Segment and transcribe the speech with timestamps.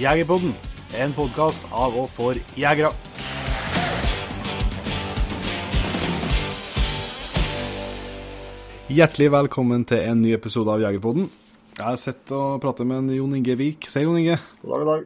[0.00, 0.54] Jegerpodden,
[0.96, 2.92] en podkast av og for jegere.
[8.90, 11.28] Hjertelig velkommen til en ny episode av Jegerpodden.
[11.78, 13.86] Jeg har sett og pratet med en Jon Inge Vik.
[13.88, 14.36] Si, Jon Inge.
[14.64, 15.04] God dag, god dag.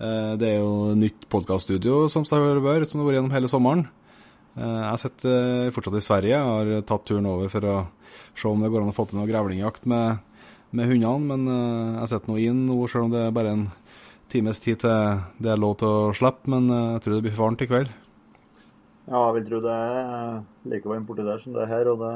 [0.00, 3.48] Eh, Det er jo nytt podkaststudio som seg bør, som det har vært gjennom hele
[3.52, 3.84] sommeren.
[4.56, 6.32] Eh, Jeg har sett eh, fortsatt i Sverige.
[6.32, 7.76] Jeg har tatt turen over for å
[8.34, 10.18] se om det går an å få til noe grevlingjakt med,
[10.76, 11.26] med hundene.
[11.32, 13.66] Men eh, jeg setter nå inn nå, selv om det er bare en
[14.30, 16.50] times tid til det er lov til å slippe.
[16.52, 17.90] Men eh, jeg tror det blir for varmt i kveld.
[19.10, 21.90] Ja, jeg vil tro det er like varmt borti der som det er her.
[21.92, 22.14] og det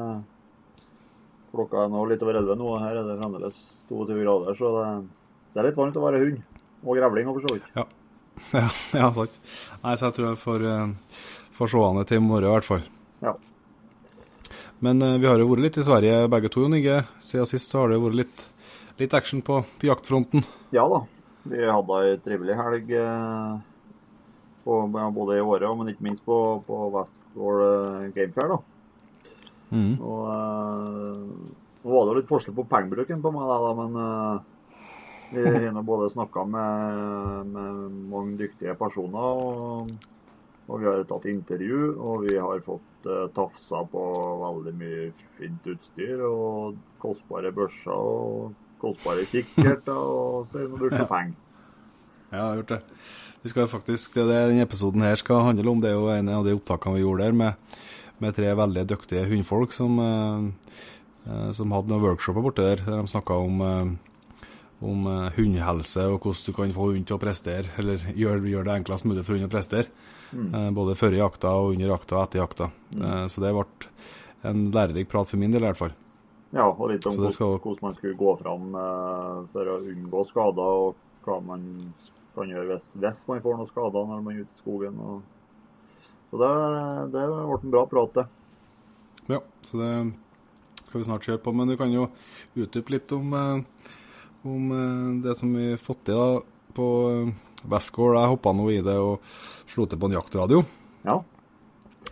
[1.54, 3.58] Klokka er nå litt over 11 nå, og her er det fremdeles
[3.90, 4.56] 22 grader.
[4.58, 4.86] Så det,
[5.54, 6.40] det er litt varmt å være hund.
[6.84, 7.70] Og grevling, for så vidt.
[7.78, 7.86] Ja,
[8.58, 9.38] ja, ja sant.
[9.84, 11.20] Nei, så jeg tror jeg får, eh,
[11.54, 12.82] får se an det til i morgen, i hvert fall.
[13.22, 13.36] Ja.
[14.84, 17.02] Men eh, vi har jo vært litt i Sverige begge to, Jon Inge.
[17.24, 18.46] Siden sist så har det jo vært litt,
[19.00, 20.44] litt action på, på jaktfronten.
[20.76, 21.04] ja da.
[21.44, 23.56] Vi hadde ei trivelig helg eh,
[24.64, 28.54] på, både i året og men ikke minst på, på Westgård eh, Game Fair.
[28.54, 28.60] da.
[29.74, 29.92] Mm.
[29.92, 34.36] Eh, Nå var det jo litt forskjell på pengebruken på meg, da, men eh,
[35.34, 39.92] vi har nå både snakka med, med mange dyktige personer, og,
[40.68, 42.93] og vi har tatt intervju, og vi har fått uh,
[43.36, 44.02] tafsa på
[44.40, 51.08] veldig mye fint utstyr, og kostbare børser og kostbare kikkerter, og så er det brukt
[51.10, 51.40] penger.
[52.32, 52.80] Ja, jeg har gjort det.
[53.44, 56.46] Vi skal faktisk, det, denne episoden her skal handle om, det er jo en av
[56.46, 57.76] de opptakene vi gjorde der med,
[58.24, 60.78] med tre veldig dyktige hundfolk som, eh,
[61.28, 64.13] eh, som hadde noen workshoper borte der, der de snakka om, eh,
[64.80, 68.66] om eh, hundehelse og hvordan du kan få hund til å prestere, eller gjøre gjør
[68.68, 69.90] det enklest mulig for hund å prestere.
[70.34, 72.70] Eh, både før jakta og under jakta og etter jakta.
[72.98, 73.68] Eh, så det ble
[74.50, 75.94] en lærerik prat for min del, i hvert fall.
[76.54, 78.66] Ja, og litt om skal- hvordan, man skulle gå fram
[79.52, 80.94] for å unngå skader, og
[81.24, 81.64] hva man
[82.34, 85.00] kan gjøre hvis, hvis man får noen skader når man er ute i skogen.
[85.00, 85.22] Og...
[86.30, 86.52] Så det,
[87.14, 88.26] det ble en bra prat, det.
[89.32, 89.90] Ja, så det
[90.84, 91.54] skal vi snart kjøre på.
[91.56, 92.08] Men du kan jo
[92.58, 93.90] utdype litt om, eh,
[94.44, 96.40] om eh, det som vi fått til da,
[96.76, 97.30] på eh,
[97.70, 98.18] Westgård.
[98.18, 99.22] Jeg hoppa nå i det og
[99.70, 100.64] slo til på en jaktradio.
[101.06, 101.18] Ja.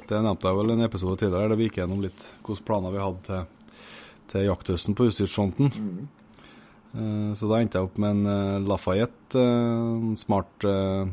[0.09, 3.03] Det nevnte jeg vel en episode tidligere, der vi gikk gjennom litt hvilke planer vi
[3.03, 3.77] hadde til,
[4.33, 5.73] til jakthøsten på utstyrsfronten.
[6.93, 11.13] Eh, Så da endte jeg opp med en eh, Lafayette, eh, en smart eh,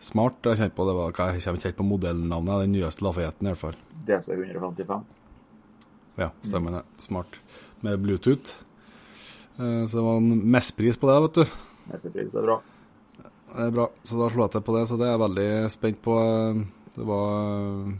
[0.00, 3.44] Smart, jeg kjente på det var, jeg kommer ikke helt på modellnavnet, den nyeste Lafayetten
[3.44, 3.74] i hvert fall.
[4.08, 5.02] DC 155.
[6.16, 6.80] Ja, stemmer det.
[7.04, 7.36] Smart.
[7.84, 8.54] Med Bluetooth.
[9.60, 11.56] Eh, Så det var en mestpris på det, vet du.
[11.92, 12.58] Neste pris er bra.
[13.50, 13.86] Det er bra.
[14.06, 16.16] Så da slo jeg til på det, så det er jeg veldig spent på.
[16.96, 17.94] Det var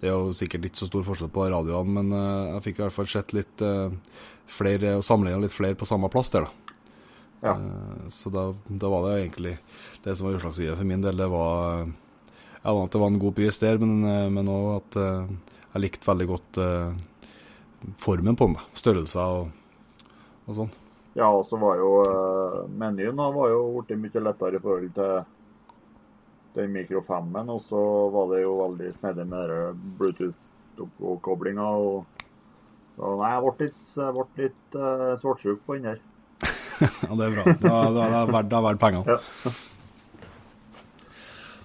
[0.00, 2.82] Det er jo sikkert ikke så stor forskjell på radioene, men eh, jeg fikk i
[2.84, 3.88] hvert fall sett litt eh,
[4.46, 6.50] flere, og sammenligna litt flere på samme plass der, da.
[7.42, 7.54] Ja.
[7.56, 9.54] Eh, Så da, da var det egentlig
[10.04, 11.16] det som var utslagsgivende for min del.
[11.16, 14.96] Det var ja, at det var en god pris der, men, eh, men også at
[15.00, 15.36] eh,
[15.72, 16.92] jeg likte veldig godt eh,
[18.04, 18.58] formen på den.
[18.60, 18.64] da.
[18.76, 19.48] Størrelser og,
[20.46, 20.74] og sånn.
[21.16, 25.14] Ja, og så var jo eh, menyen var jo blitt mye lettere i forhold til
[26.56, 27.52] den Micro 5-en.
[27.54, 27.80] Og så
[28.12, 31.64] var det jo veldig snedig med den Bluetooth-koblinga.
[31.64, 32.04] og
[32.96, 33.80] så, Nei, jeg ble litt,
[34.18, 36.04] ble litt uh, svartsjuk på den der.
[36.76, 37.44] Ja, det er bra.
[37.64, 39.16] Da, da, da, er det verdt- er pengene.
[39.16, 39.52] Ja.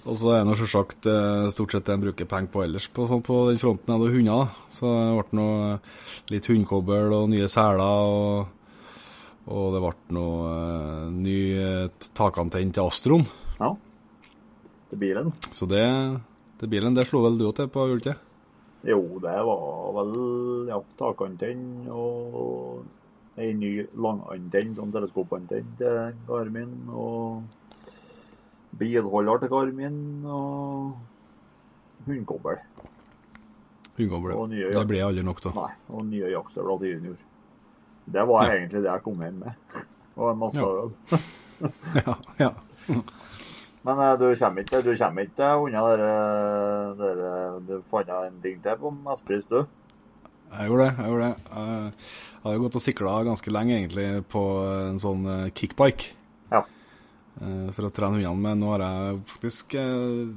[0.01, 2.87] Og så er det selvsagt eh, stort sett det en bruker penger på ellers.
[2.89, 4.55] På, på den fronten er det hunder.
[4.71, 5.75] Så det ble noe,
[6.31, 7.83] litt hundkobbel og nye seler.
[7.83, 8.60] Og,
[9.47, 13.25] og det ble noe eh, ny eh, takantenn til Astron.
[13.59, 13.71] ja.
[14.91, 15.31] Til bilen.
[15.55, 15.85] Så det,
[16.59, 18.17] det bilen, det slo vel du til på, gjorde?
[18.83, 20.11] Jo, det var vel
[20.67, 22.81] ja, takantenn og
[23.39, 26.73] ei ny langantenn, sånn teleskopantenn til Garmin.
[26.91, 27.45] Og
[28.81, 30.91] bilholder til Garmin og.
[34.35, 35.51] Og nye Det ble aldri nok, da.
[35.55, 37.19] Nei, og nye jaktstøvler til junior.
[38.05, 38.51] Det var Ja.
[38.55, 39.53] egentlig det jeg kom hjem med.
[40.17, 40.67] Og en masse Ja.
[40.67, 40.91] øl.
[42.05, 42.49] Ja, ja.
[43.85, 48.59] Men eh, du kommer ikke, du kommer ikke unna dere, dere Du fant en ting
[48.61, 49.59] til på Mestpris, du?
[50.51, 50.97] Jeg gjorde det.
[50.97, 51.37] Jeg gjorde det.
[51.53, 51.93] Jeg
[52.43, 54.41] har jo gått og sikla ganske lenge, egentlig, på
[54.89, 56.09] en sånn eh, kickbike.
[56.51, 56.63] Ja.
[57.41, 58.57] eh, For å trene hundene med.
[58.59, 60.33] Nå har jeg faktisk eh,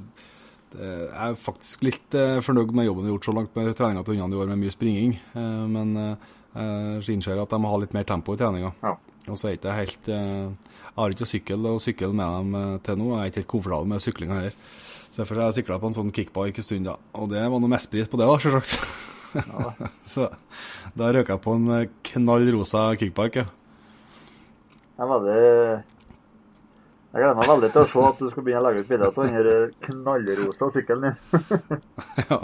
[0.75, 3.75] det- Jeg er faktisk litt eh, fornøyd med jobben jeg har gjort så langt med
[3.75, 5.19] treninga til hundene i år, med mye springing.
[5.35, 6.17] Men
[6.55, 8.71] eh, jeg innser at de må ha litt mer tempo i treninga.
[8.83, 8.95] Ja.
[9.25, 12.77] Og så er ikke helt eh, Jeg har ikke sykkel og sykkel med dem eh,
[12.85, 13.11] til nå.
[13.13, 14.59] Jeg er ikke helt komfortabel med syklinga heller.
[15.09, 16.97] Så derfor har jeg sykla på en sånn kickbike en stund, da.
[17.15, 19.03] Og det var noe mestpris på det òg, selvsagt.
[20.13, 20.29] så
[20.95, 23.45] da røk jeg på en eh, knall rosa kickbike.
[23.45, 23.61] Ja.
[24.95, 25.94] Jeg er veldig
[27.15, 29.07] Jeg gleder meg veldig til å se at du skal begynne å legge ut bilder
[29.07, 31.15] av den knallrosa sykkelen din.
[32.27, 32.39] ja.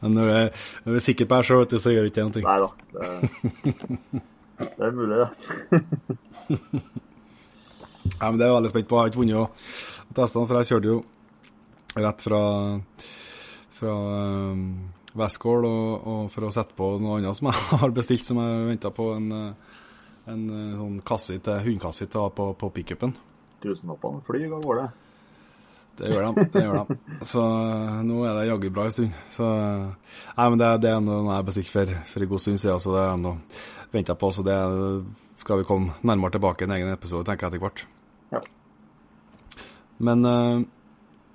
[0.00, 0.48] Men når du er,
[0.82, 2.42] du er sikker på deg sjøl, så gjør det ikke noe.
[2.42, 2.70] Nei da.
[2.90, 5.28] Det, det er mulig, det.
[8.18, 8.96] Ja, men det er jeg veldig spent på.
[8.96, 9.46] Jeg har ikke vunnet å
[10.18, 10.96] teste den, for jeg kjørte jo
[12.04, 12.40] rett fra,
[13.78, 13.94] fra
[14.56, 14.64] um,
[15.22, 18.66] Westgård og, og for å sette på noe annet som jeg har bestilt, som jeg
[18.72, 19.30] venta på en,
[20.34, 20.42] en,
[20.82, 23.14] sånn kasse til hundekasse til på, på pickupen.
[23.64, 24.86] Tusenlappene flyr av gårde.
[25.94, 26.44] Det gjør de.
[26.52, 26.96] det gjør de.
[27.26, 27.42] Så
[28.06, 29.18] nå er det jaggu bra en stund.
[29.30, 32.62] Så Nei, men det, det er noe jeg har bestilt for, for en god stund
[32.62, 33.36] siden, så det er noe
[33.94, 34.30] venta på.
[34.34, 34.56] Så det
[35.44, 37.84] skal vi komme nærmere tilbake i en egen episode, tenker jeg etter hvert.
[38.34, 38.42] Ja.
[40.04, 40.64] Men uh,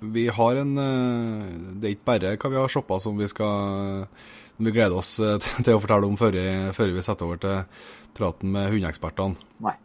[0.00, 1.46] vi har en uh,
[1.80, 4.04] Det er ikke bare hva vi har shoppa som vi skal
[4.60, 5.14] vi gleder oss
[5.64, 6.36] til å fortelle om før,
[6.76, 7.86] før vi setter over til
[8.16, 9.40] praten med hundeekspertene.
[9.64, 9.78] Nei.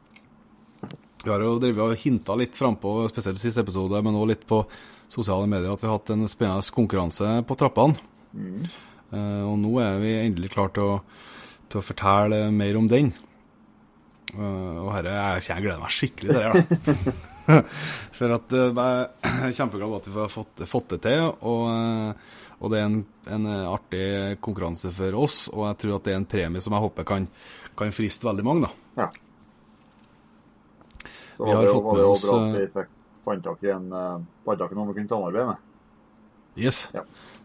[1.25, 4.44] Vi har jo drevet og hinta litt frampå, spesielt i siste episode, men også litt
[4.45, 4.60] på
[5.10, 7.98] sosiale medier, at vi har hatt en spennende konkurranse på trappene.
[8.36, 8.60] Mm.
[9.10, 11.00] Uh, og nå er vi endelig klare til å,
[11.66, 13.10] til å fortelle mer om den.
[14.36, 16.54] Uh, og herre, jeg, jeg gleder meg skikkelig til det.
[16.54, 17.60] da.
[18.19, 21.28] For at uh, jeg er kjempeglad for at vi har fått, fått det til.
[21.42, 22.24] Og,
[22.62, 23.01] og det er en,
[23.33, 24.07] en, artig
[24.45, 27.30] konkurranse for oss, og jeg tror at det er en premie som jeg håper kan,
[27.78, 28.69] kan friste veldig mange.
[28.69, 29.06] da.
[29.06, 29.13] Ja.
[31.39, 32.91] Vi har fått med oss, at eh, vi fikk
[33.25, 33.87] fant tak i en
[34.45, 35.57] fant tak i noen vi kunne samarbeide med.
[36.55, 36.85] Yes.
[36.93, 37.01] Ja.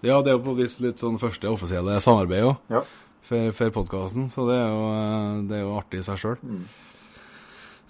[0.06, 2.84] Ja, det er jo på et vis litt sånn første offisielle samarbeid òg, Ja.
[3.26, 6.38] for, for podkasten, så det er, jo, eh, det er jo artig i seg sjøl.
[6.46, 6.62] Mm.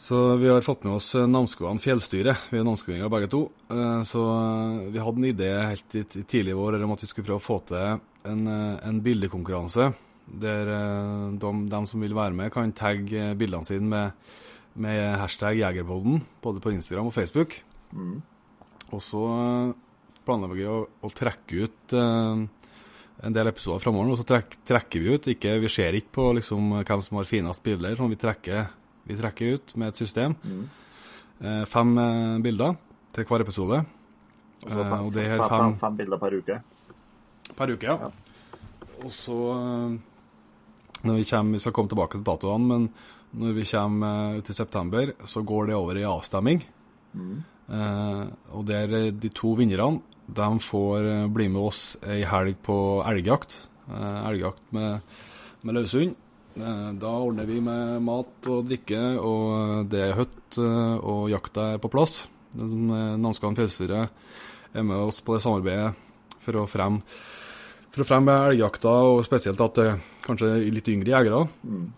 [0.00, 2.32] Så vi har fått med oss eh, Namsskogan fjellstyre.
[2.48, 3.42] Vi er namsskoginger begge to.
[3.68, 7.10] Eh, Så eh, vi hadde en idé helt i tidlig i år om at vi
[7.10, 7.98] skulle prøve å få til
[8.30, 9.90] en, eh, en bildekonkurranse.
[10.40, 14.32] Der eh, de, de som vil være med, kan tagge bildene sine med,
[14.74, 17.56] med hashtag Jegerpodden, både på Instagram og Facebook.
[17.92, 18.20] Mm.
[18.94, 19.72] Og så eh,
[20.26, 22.42] planlegger vi å, å trekke ut eh,
[23.26, 24.12] en del episoder framover.
[24.14, 25.30] Og så trekker vi ut.
[25.34, 27.96] Ikke, vi ser ikke på liksom, hvem som har finest bilder.
[27.98, 28.68] Sånn, vi, trekker,
[29.10, 30.36] vi trekker ut med et system.
[30.44, 30.62] Mm.
[31.40, 32.78] Eh, fem eh, bilder
[33.16, 33.82] til hver episode.
[34.60, 36.56] Og så Eh, fem, og det her fem, fem- bilder per uke.
[37.56, 37.94] Per uke, ja.
[38.10, 38.10] Ja.
[39.00, 39.94] Og så eh,
[41.00, 42.90] når vi kommer, Vi skal komme tilbake til datoene, men
[43.38, 46.62] når vi kommer eh, ut i september, så går det over i avstemming.
[47.14, 47.36] Mm.
[47.70, 48.24] Eh,
[48.56, 52.76] og der eh, de to vinnerne de får eh, bli med oss ei helg på
[53.06, 53.62] elgjakt.
[53.90, 55.14] Eh, elgjakt med,
[55.62, 56.18] med løshund.
[56.58, 61.30] Eh, da ordner vi med mat og drikke, og eh, det er høtt, eh, og
[61.30, 62.24] jakta er på plass.
[62.50, 64.08] Namsskogan fjellstyre
[64.74, 65.92] er med oss på det samarbeidet
[66.42, 67.04] for å fremme
[67.90, 69.78] for å fremme elgjakta, og spesielt at
[70.22, 71.88] kanskje litt yngre jegere Mm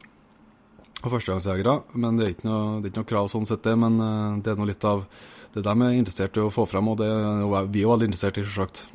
[1.03, 1.77] og førstegangsjegere.
[1.99, 3.77] Men det er ikke noe, det er ikke noe krav sånn sett, det.
[3.79, 5.07] Men eh, det er noe litt av
[5.53, 8.09] det de er interessert i å få frem, og det er vi er jo veldig
[8.09, 8.87] interessert i, selvsagt.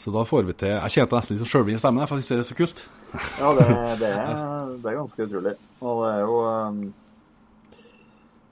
[0.00, 2.32] Så da får vi til Jeg kjente nesten litt sånn sjølblind stemme, for jeg syns
[2.32, 2.84] det er så kult.
[3.14, 3.66] Ja, det,
[4.00, 5.54] det, er, det er ganske utrolig.
[5.80, 6.80] Og det er jo um,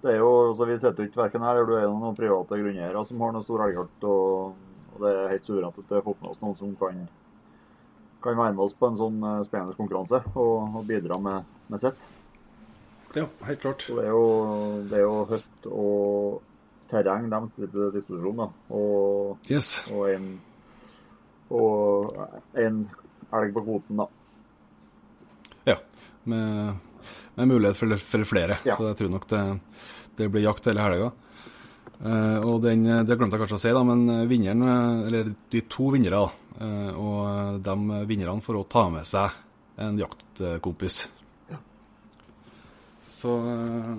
[0.02, 2.60] Det er jo, altså Vi sitter jo ikke verken her eller du er noen private
[2.60, 4.06] grunneiere som har noe stor elghjort.
[4.12, 7.02] Og, og det er helt suverent at det har fått med oss noen som kan,
[8.24, 11.82] kan være med oss på en sånn eh, spennende konkurranse og, og bidra med, med
[11.82, 12.06] sitt.
[13.16, 13.82] Ja, helt klart.
[13.84, 14.24] Så det er jo,
[14.88, 16.40] det er jo høtt og
[16.92, 18.40] terreng de stiller til disposisjon.
[18.40, 19.74] da, Og, Yes.
[19.92, 20.30] og en,
[21.52, 22.16] og
[22.62, 22.82] en
[23.32, 24.06] elg på kvoten, da.
[25.68, 25.76] Ja.
[26.24, 26.74] Med,
[27.36, 28.58] med mulighet for, for flere.
[28.68, 28.76] Ja.
[28.76, 29.42] Så jeg tror nok det,
[30.18, 31.12] det blir jakt hele helga.
[32.02, 35.64] Eh, og den, det glemte jeg kanskje å si, da, men vinneren, eh, eller de
[35.70, 36.26] to vinnere,
[36.58, 39.34] eh, og de vinnerne får ta med seg
[39.82, 41.04] en jaktkompis.
[43.12, 43.90] Så, eh,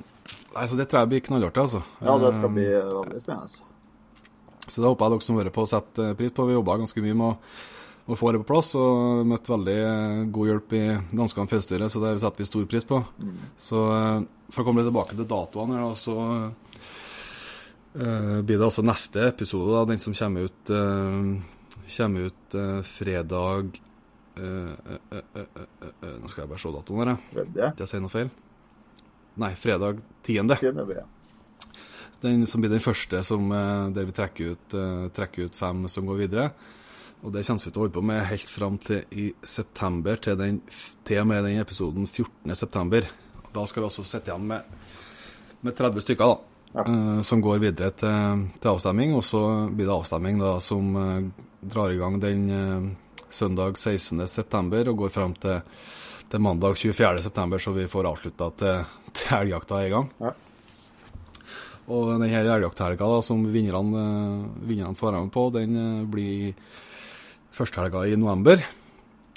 [0.56, 1.84] nei, så det tror jeg blir knallartig, altså.
[2.02, 3.70] Ja, det skal Eh, bli veldig spennende.
[4.68, 6.48] Så det håper jeg dere som hører på, setter pris på.
[6.48, 7.38] Vi jobba ganske mye med å,
[8.08, 10.84] å få det på plass, og møtte veldig eh, god hjelp i
[11.14, 13.04] Danskan fjellstyre, så det setter vi stor pris på.
[13.20, 13.38] Mm.
[13.56, 14.20] Så eh,
[14.50, 16.63] for å komme litt tilbake til datoene, her, så eh,
[17.94, 23.80] blir det altså neste episode, da, den som kommer ut, eh, kommer ut eh, fredag
[24.38, 27.50] eh, eh, eh, eh, eh, Nå skal jeg bare se datoen her, jeg.
[27.54, 28.32] Ikke jeg sier noe feil.
[29.42, 30.56] Nei, fredag 10.
[30.62, 31.10] Tiende blir det.
[32.24, 35.88] Den som blir den første som, eh, der vi trekker ut, eh, trekker ut fem
[35.88, 36.52] som går videre.
[37.24, 40.36] Og det kommer vi til å holde på med helt fram til i september, til,
[40.36, 40.62] den,
[41.06, 42.56] til og med den episoden 14.
[42.56, 43.08] september.
[43.54, 44.64] Da skal vi altså sitte igjen med,
[45.62, 46.84] med 30 stykker da, Ja.
[46.86, 49.16] eh, som går videre til, til avstemning.
[49.18, 52.88] Og så blir det avstemning da, som eh, drar i gang den eh,
[53.34, 54.28] søndag 16.
[54.28, 55.62] september og går fram til,
[56.30, 58.82] det er mandag 24.9, så vi får avslutta til,
[59.14, 60.10] til elgjakta er i gang.
[60.24, 60.34] Ja.
[61.94, 66.56] Og denne elgjakthelga som vinnerne, eh, vinnerne får være med på, den eh, blir
[67.54, 68.64] førstehelga i november.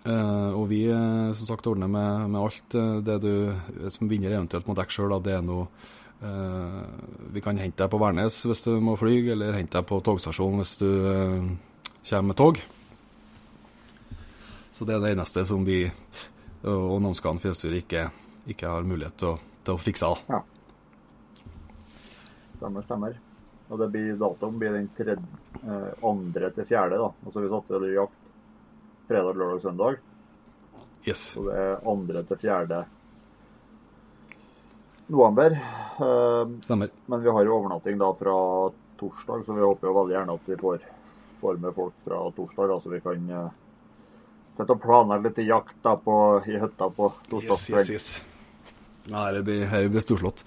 [0.06, 4.36] Eh, og vi eh, som sagt ordner med, med alt eh, det du som vinner
[4.36, 5.16] eventuelt må dekke sjøl.
[5.24, 9.56] Det er noe eh, Vi kan hente deg på Værnes hvis du må fly, eller
[9.58, 11.50] hente deg på togstasjonen hvis du eh,
[12.08, 12.60] kommer med tog.
[14.72, 15.84] Så det er det eneste som vi
[16.66, 18.06] og og Namskan fjellstyre ikke,
[18.50, 20.08] ikke har mulighet til å, til å fikse.
[20.26, 20.40] da.
[22.56, 23.18] Stemmer, stemmer.
[23.68, 25.22] Og det blir datoen blir den tredje,
[25.62, 27.10] eh, andre til fjerde, da.
[27.26, 28.28] Altså vi satser jakt
[29.06, 30.00] fredag, lørdag, søndag.
[31.06, 31.28] Yes.
[31.36, 32.82] Så det er andre til fjerde
[35.06, 35.54] november.
[36.00, 36.90] Eh, Stemmer.
[37.06, 38.36] men vi har overnatting da fra
[39.00, 40.84] torsdag, så vi håper jo veldig gjerne at vi får,
[41.40, 43.50] får med folk fra torsdag, da, så vi kan eh,
[44.56, 46.16] sette og planlegge litt jakt da på,
[46.48, 47.92] i hytta på Yes, torsdagskvelden.
[47.98, 48.32] yes, yes.
[49.06, 50.40] Ja, dette blir, dette blir storslått.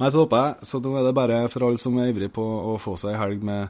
[0.00, 2.40] Nei, så håper jeg, så nå er det bare for alle som er ivrig på
[2.72, 3.68] å få seg en helg med,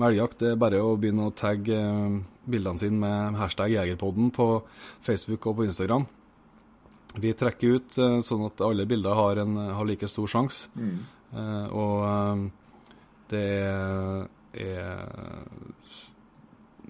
[0.00, 2.16] med elgjakt, det er bare å begynne å tagge eh,
[2.50, 4.48] bildene sine med hashtag Jegerpodden på
[5.06, 6.08] Facebook og på Instagram.
[7.14, 10.70] Vi trekker ut eh, sånn at alle bilder har, en, har like stor sjanse.
[10.74, 10.96] Mm.
[11.34, 12.42] Eh, og eh,
[13.30, 13.44] det
[14.64, 15.04] er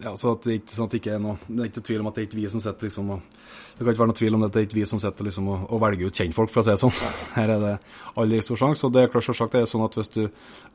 [0.02, 2.02] ja, så at det, ikke, sånn at det ikke er noe Det er ikke tvil
[2.02, 4.18] om at det er ikke vi som sitter liksom og Det kan ikke være noe
[4.18, 6.50] tvil om at det er ikke vi som sitter liksom og, og velger ut kjentfolk,
[6.50, 7.14] for å si det sånn.
[7.36, 7.72] Her er det
[8.20, 8.86] aldri stor sjanse.
[8.86, 10.20] Og det er klart selvsagt det er sånn at hvis du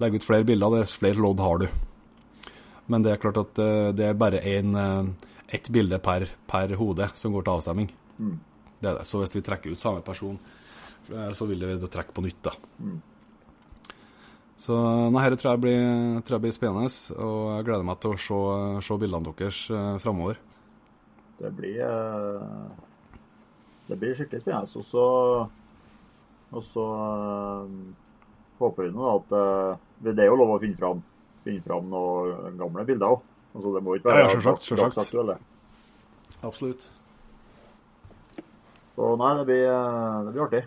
[0.03, 1.67] legger ut flere bilder, dess flere lodd har du.
[2.91, 4.75] Men det er klart at eh, det er bare én
[5.49, 7.91] ett bilde per, per hode som går til avstemning.
[8.19, 8.37] Mm.
[8.79, 9.05] Det er det.
[9.07, 10.39] Så hvis vi trekker ut samme person,
[11.11, 12.53] eh, så vil vi da trekke på nytt, da.
[12.79, 12.99] Mm.
[14.59, 14.75] Så
[15.13, 18.39] nei, dette tror tror jeg blir spennende, og jeg gleder meg til å se,
[18.87, 20.39] se bildene deres eh, framover.
[21.39, 22.73] Det blir eh,
[23.87, 24.79] Det blir skikkelig spennende.
[24.79, 25.05] Og så
[26.49, 26.83] og så
[28.57, 29.33] håper vi nå at
[30.01, 31.03] Det er jo lov å finne fram,
[31.45, 33.19] finne fram noen gamle bilder òg.
[33.53, 34.95] Altså, det må ikke være Ja, ja, selvsagt, selvsagt.
[34.97, 35.35] dagsaktuelle.
[36.45, 36.89] Absolutt.
[38.99, 39.69] Så nei, det blir,
[40.25, 40.65] det blir artig.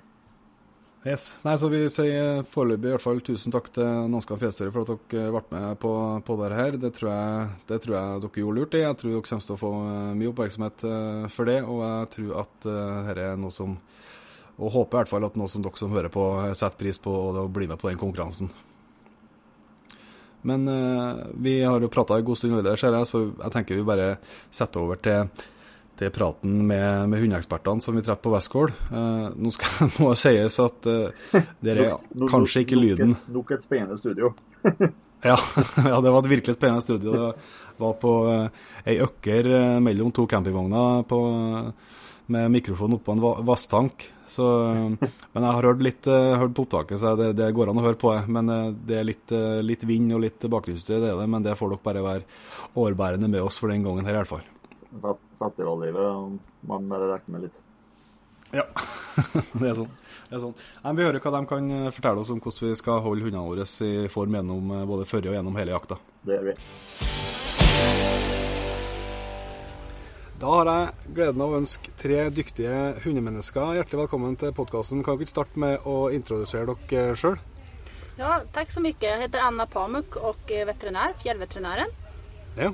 [1.02, 1.24] Yes.
[1.42, 5.04] Nei, så Vi sier foreløpig i hvert fall tusen takk til Nånskan Fjellstøre for at
[5.12, 5.92] dere eh, ble med på,
[6.24, 6.78] på dette her.
[6.80, 8.84] Det tror, jeg, det tror jeg dere gjorde lurt i.
[8.86, 11.58] Jeg tror dere kommer til å få eh, mye oppmerksomhet eh, for det.
[11.66, 13.76] Og jeg tror at dette er noe som
[14.62, 17.10] Og håper i hvert fall at noe som dere som hører på, setter pris på
[17.10, 18.52] og blir med på den konkurransen.
[20.42, 23.78] Men eh, vi har jo prata en god stund allerede, ser jeg, så jeg tenker
[23.78, 24.08] vi bare
[24.50, 25.28] setter over til,
[26.02, 28.74] til praten med, med hundeekspertene som vi treffer på Westgård.
[28.90, 31.96] Eh, nå skal det sies at uh, det er
[32.30, 34.32] kanskje ikke lyden nok et spennende studio.
[35.30, 35.36] ja,
[35.92, 37.32] ja, det var et virkelig spennende studio.
[37.32, 41.20] Det var på uh, ei økker eh, mellom to campingvogner på,
[42.32, 44.10] med mikrofon oppå en va vasstank.
[44.32, 47.72] Så, eh, men jeg har hørt litt eh, hørt på opptaket, så det, det går
[47.72, 48.14] an å høre på.
[48.32, 51.28] Men eh, det er litt, eh, litt vind og litt bakgrunnsstøy, det er det.
[51.34, 52.26] Men det får dere bare være
[52.72, 54.46] overbærende med oss for den gangen her, i hvert fall.
[55.00, 57.60] Fest, festivallivet man bare regne med litt.
[58.52, 58.66] Ja,
[59.60, 59.92] det er sånn.
[60.28, 60.56] Det er sånn.
[60.84, 63.46] Nei, vi hører hva de kan eh, fortelle oss om hvordan vi skal holde hundene
[63.48, 65.98] våre i form gjennom eh, både før og gjennom hele jakta.
[66.26, 66.56] Det gjør vi.
[70.42, 75.04] Da har jeg gleden av å ønske tre dyktige hundemennesker hjertelig velkommen til podkasten.
[75.06, 77.38] Kan dere ikke starte med å introdusere dere sjøl?
[78.18, 79.10] Ja, tack så mycket.
[79.10, 81.86] Jag heter Anna Pamuk och är veterinär, fjällveterinären.
[82.56, 82.72] Ja.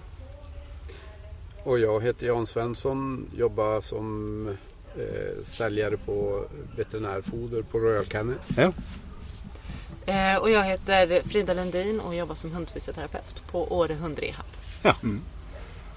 [1.68, 4.48] Och jag heter Jan Svensson, jobbar som
[4.96, 6.44] eh, säljare på
[6.76, 8.38] veterinärfoder på Royal Canin.
[8.56, 8.72] ja.
[10.06, 14.46] Eh, och jag heter Frida Lundin och jobbar som hundfysioterapeut på Åre hundrehab.
[14.82, 14.94] ja.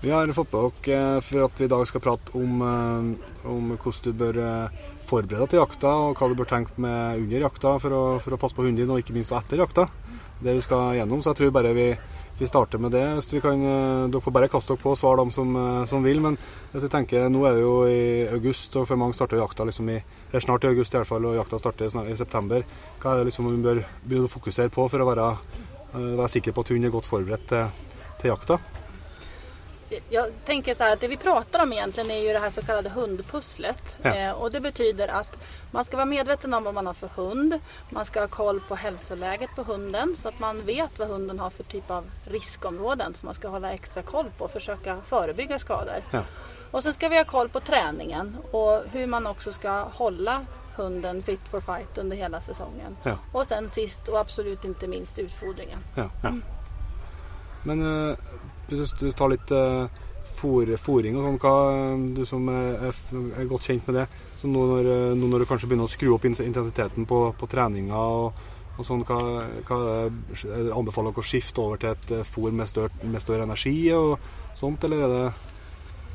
[0.01, 3.78] Vi har fått med eh, for at vi i dag skal prate om, eh, om
[3.78, 4.70] hvordan du bør eh,
[5.06, 8.36] forberede deg til jakta, og hva du bør tenke med under jakta for å, for
[8.36, 9.88] å passe på hunden og ikke minst etter jakta.
[10.42, 11.92] Det vi skal gjennom, så jeg tror bare vi,
[12.40, 13.04] vi starter med det.
[13.18, 15.86] Hvis vi kan, eh, dere får bare kaste dere på og svare dem som, eh,
[15.86, 16.20] som vil.
[16.22, 16.38] Men
[16.72, 19.90] hvis vi tenker, nå er det jo i august, og for mange starter jakta liksom
[19.90, 22.64] i, det er snart i august i hvert fall, og jakta starter i september.
[23.00, 25.38] Hva er det liksom vi bør begynne å fokusere på for å være,
[25.94, 27.68] eh, være sikker på at hunden er godt forberedt til,
[28.20, 28.60] til jakta?
[30.10, 32.90] Jag tänker så här det vi pratar om egentligen är ju det här så kallade
[32.90, 33.98] hundpusslet.
[34.02, 34.16] Ja.
[34.16, 35.38] Eh, och det betyder att
[35.72, 37.60] man ska vara medveten om vad man har för hund.
[37.90, 41.50] Man ska ha koll på hälsoläget på hunden så att man vet vad hunden har
[41.50, 46.04] för typ av riskområden som man ska hålla extra koll på och försöka förebygga skador.
[46.12, 46.24] Ja.
[46.72, 51.24] Och sen ska vi ha koll på träningen och hur man också ska hålla hunden
[51.24, 52.98] fit for fight under hela säsongen.
[53.04, 53.18] Ja.
[53.32, 55.80] Och sen sist och absolut inte minst utfodringen.
[55.96, 56.34] Ja, ja.
[57.63, 58.18] Men eh,
[59.00, 59.86] du tar litt, eh,
[60.36, 61.56] for, fôring og sånn, hva,
[62.16, 63.00] du som er, er,
[63.38, 64.08] er godt kjent med det.
[64.41, 67.50] Så nå når, eh, nå når du kanskje begynner å skru opp intensiteten på, på
[67.51, 68.39] treninga og,
[68.79, 69.19] og sånn, hva,
[69.67, 69.77] hva
[70.10, 73.75] det- anbefaler dere å skifte over til et eh, fôr med større, med større energi
[73.93, 74.17] og
[74.57, 75.31] sånt, eller er det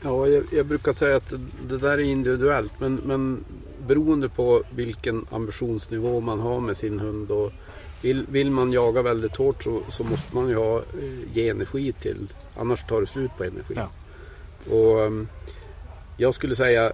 [0.04, 1.32] Ja, jag, jag brukar säga att
[1.68, 3.44] det, där är individuellt men, men
[3.86, 7.52] beroende på vilken ambitionsnivå man har med sin hund och
[8.02, 11.92] vill, vill man jaga väldigt hårt så, så måste man ju ha, eh, ge energi
[11.92, 13.74] till annars tar det slut på energi.
[13.76, 13.88] Ja.
[14.70, 15.28] Och ehm,
[16.16, 16.92] jag skulle säga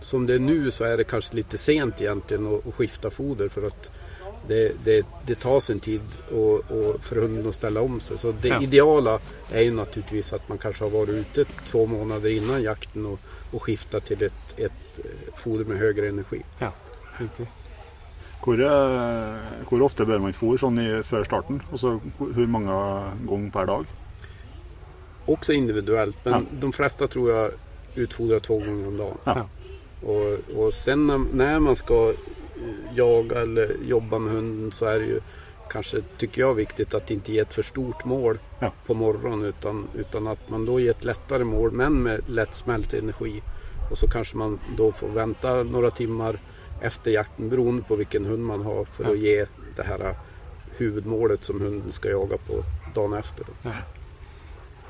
[0.00, 3.48] som det är nu så är det kanske lite sent egentligen att, att skifta foder
[3.48, 3.90] för att
[4.48, 6.00] det, det, det tar sin tid
[6.32, 8.18] och, och för hunden att ställa om sig.
[8.18, 8.62] Så det Ja.
[8.62, 9.18] ideala
[9.52, 13.18] är ju naturligtvis att man kanske har varit ute två månader innan jakten och,
[13.52, 16.42] och skiftat till ett, ett eh, foder med högre energi.
[17.18, 17.46] riktig?
[18.44, 19.34] Hvor, eh,
[19.68, 21.62] hvor ofte bør man fôre sånn i, før starten?
[21.72, 22.70] Altså hvor mange
[23.26, 23.86] ganger per dag?
[25.26, 26.40] Också individuellt men Ja.
[26.60, 27.50] de flesta tror jag
[27.94, 29.18] utfodrar två gånger om dagen.
[29.24, 29.48] Ja.
[30.06, 32.12] Och, och sen när, när man ska
[32.94, 35.20] jaga eller jobba med hunden så är det ju
[35.70, 38.72] kanske, tycker jag, viktigt att inte ge ett för stort mål Ja.
[38.86, 43.42] på morgonen utan, utan att man då ger ett lättare mål men med lättsmält energi.
[43.90, 46.40] Och så kanske man då får vänta några timmar
[46.82, 49.10] efter jakten beroende på vilken hund man har för Ja.
[49.10, 49.46] att ge
[49.76, 50.14] det här
[50.76, 53.44] huvudmålet som hunden ska jaga på dagen efter.
[53.44, 53.70] Då.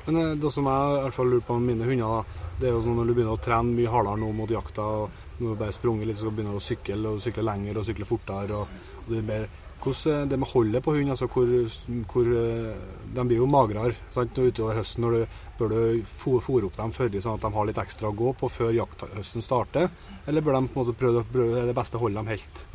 [0.07, 2.69] Men eh, det som jeg i hvert fall lurer på med mine hunder, da, det
[2.69, 5.53] er jo sånn når du begynner å trene mye hardere nå mot jakta, og når
[5.53, 8.61] du bare sprunget litt, så begynner du å sykle, og sykle lenger og sykle fortere.
[8.61, 9.49] og, og det, blir
[9.83, 11.51] hvordan, eh, det med holdet på hund, altså hvor,
[12.13, 12.71] hvor eh,
[13.13, 15.03] De blir jo magrere sant, utover høsten.
[15.03, 18.15] når du Bør du fôre opp dem før, sånn at de har litt ekstra å
[18.15, 19.89] gå på før jakthøsten starter?
[20.27, 22.65] Eller bør de på en måte prøve, prøve det beste holdet de helt?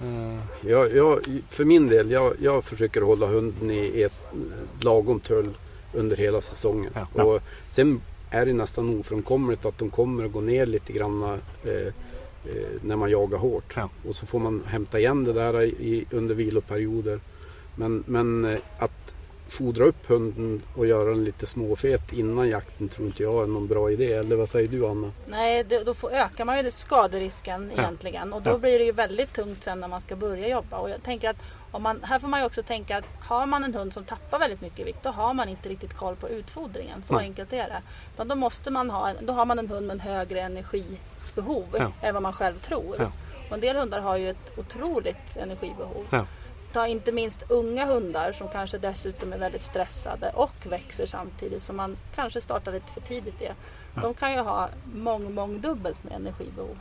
[0.00, 0.40] Uh.
[0.64, 4.32] Ja, ja, för min del, jag, jag försöker hålla hunden i ett
[4.80, 5.52] lagom tull
[5.94, 6.92] under hela säsongen.
[7.14, 7.22] Ja.
[7.24, 11.22] Och sen är det nästan ofrånkomligt att de kommer att gå ner lite grann
[11.64, 11.92] eh, eh,
[12.82, 13.72] när man jagar hårt.
[13.76, 13.88] Ja.
[14.08, 17.20] Och så får man hämta igen det där i, under viloperioder.
[17.76, 19.14] Men, men eh, att
[19.48, 23.66] fodra upp hunden och göra den lite småfet innan jakten tror inte jag är någon
[23.66, 24.12] bra idé.
[24.12, 25.12] Eller vad säger du Anna?
[25.28, 27.82] Nej, det, då får, ökar man ju skaderisken Ja.
[27.82, 28.32] egentligen.
[28.32, 28.58] Och då Ja.
[28.58, 30.78] blir det ju väldigt tungt sen när man ska börja jobba.
[30.78, 31.36] Och jag tänker att
[31.72, 34.38] om man, här får man ju också tänka att har man en hund som tappar
[34.38, 37.02] väldigt mycket vikt då har man inte riktigt koll på utfodringen.
[37.02, 37.24] Så Nej.
[37.26, 37.82] enkelt är det.
[38.14, 41.92] Utan då, måste man ha, då har man en hund med en högre energibehov Ja.
[42.02, 42.96] än vad man själv tror.
[42.98, 43.12] Ja.
[43.48, 46.06] Och en del hundar har ju ett otroligt energibehov.
[46.10, 46.26] Ja.
[46.72, 51.76] Ta inte minst unga hundar som kanske dessutom är väldigt stressade och växer samtidigt som
[51.76, 53.52] man kanske startar lite för tidigt det.
[54.02, 56.76] De kan ju ha mång, mångdubbelt med energibehov.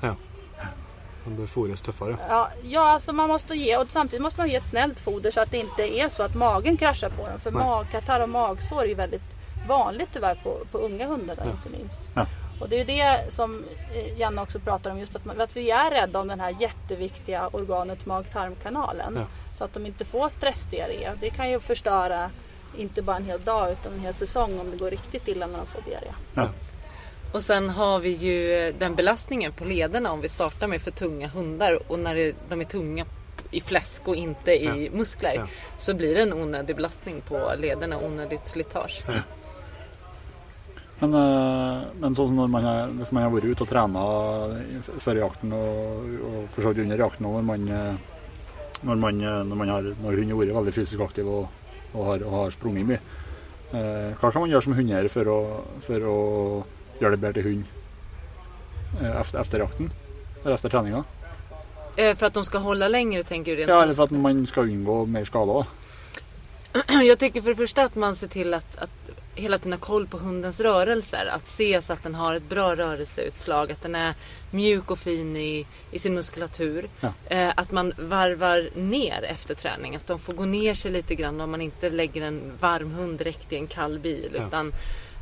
[1.29, 2.17] De bør fôres tøffere.
[2.29, 5.41] Ja, ja, alltså man måste ge och samtidigt måste man ge ett snällt foder så
[5.41, 7.39] att det inte är så att magen kraschar på dem.
[7.39, 7.63] För Nej.
[7.65, 9.21] magkatarr och magsår är ju väldigt
[9.67, 11.51] vanligt tyvärr på, på unga hundar där, Ja.
[11.51, 11.99] inte minst.
[12.15, 12.25] Ja.
[12.59, 13.63] Och det är ju det som
[13.95, 16.55] eh, Janne också pratar om, just att, man, att vi är rädda om den här
[16.59, 19.13] jätteviktiga organet mag-tarmkanalen.
[19.15, 19.25] Ja.
[19.57, 21.11] Så att de inte får stressdiarré.
[21.21, 22.29] Det kan ju förstöra
[22.77, 25.57] inte bara en hel dag utan en hel säsong om det går riktigt illa när
[25.57, 26.11] de får diarré.
[27.31, 30.91] Och sen har vi ju eh, den belastningen på lederna om vi startar med för
[30.91, 33.05] tunga hundar och när det, de är tunga
[33.51, 34.97] i fläsk och inte i Ja.
[34.97, 35.47] muskler Ja.
[35.77, 39.03] så blir det en onödig belastning på lederna, onödigt slitage.
[40.99, 42.65] Men, eh, men sånn som man
[42.99, 44.01] hvis man har vært ute og trena
[44.83, 45.53] f- før jakten
[46.51, 47.95] for så vidt under jakten, og når man, eh,
[48.81, 51.47] når, man, eh, når, man har, når hunden har vært veldig fysisk aktiv og,
[51.93, 52.99] og, har, og har sprunget mye,
[53.71, 56.17] eh, hva kan man gjøre som hundeeier for, å- for å
[56.99, 57.63] gjøre det bedre til hund
[59.01, 59.91] eh, efter, efter jakten?
[60.43, 61.03] Eller efter treninga?
[61.95, 64.63] Eh, För att de ska hålla längre tänker du Ja, eller for at man skal
[64.63, 65.53] unngå mer skader.
[65.53, 67.03] da.
[67.03, 68.89] Jag tycker för det första att man ser till att, att
[69.35, 71.25] hela tiden ha koll på hundens rörelser.
[71.25, 73.71] Att se så att den har ett bra rörelseutslag.
[73.71, 74.13] Att den är
[74.51, 76.89] mjuk och fin i, i sin muskulatur.
[77.01, 77.13] Ja.
[77.27, 79.95] Eh, att man varvar ner efter träning.
[79.95, 83.17] Att de får gå ner sig lite grann om man inte lägger en varm hund
[83.17, 84.31] direkt i en kall bil.
[84.35, 84.47] Ja.
[84.47, 84.73] Utan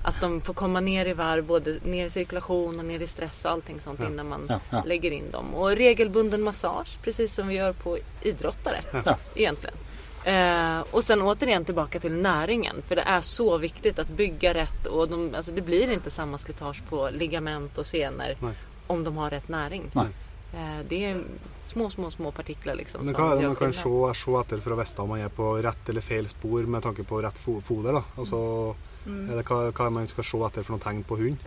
[0.07, 3.45] att de får komma ner i varv, både ner i cirkulation och ner i stress
[3.45, 4.07] och allting sånt Ja.
[4.07, 4.83] innan man Ja, ja.
[4.85, 5.55] lägger in dem.
[5.55, 9.17] Och regelbunden massage, precis som vi gör på idrottare Ja.
[9.35, 9.75] egentligen.
[10.23, 12.75] Eh, och sen återigen tillbaka till näringen.
[12.87, 14.85] För det är så viktigt att bygga rätt.
[14.85, 18.53] Och de, alltså det blir inte samma slitage på ligament och senor Nej.
[18.87, 19.91] om de har rätt näring.
[19.93, 20.07] Nej.
[20.53, 21.23] Eh, det är
[21.65, 23.05] små, små, små partiklar liksom.
[23.05, 25.09] Men som hva er det gör man kan se, se etter for å vite om
[25.09, 27.93] man er på rett eller feil spor med tanke på rett fo foder?
[27.93, 28.03] da?
[28.17, 28.75] Altså,
[29.07, 31.37] er det, hva, hva man skal se etter for noen tegn på hund?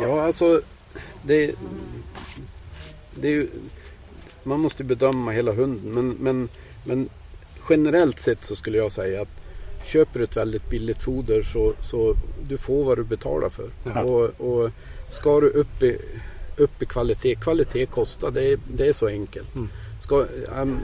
[0.00, 0.60] Ja, alltså
[1.22, 1.54] det,
[3.14, 3.48] det är ju,
[4.42, 6.48] man måste bedöma hela hunden men, men,
[6.84, 7.08] men
[7.68, 9.38] generellt sett så skulle jag säga att
[9.84, 12.14] köper du ett väldigt billigt foder så, så
[12.48, 13.70] du får vad du betalar för.
[13.84, 14.02] Ja.
[14.02, 14.70] Och, och
[15.10, 15.98] ska du upp i,
[16.56, 19.54] upp i kvalitet, kvalitet kostar, det är, det är så enkelt.
[19.54, 19.68] Mm.
[20.00, 20.78] Ska, ehm,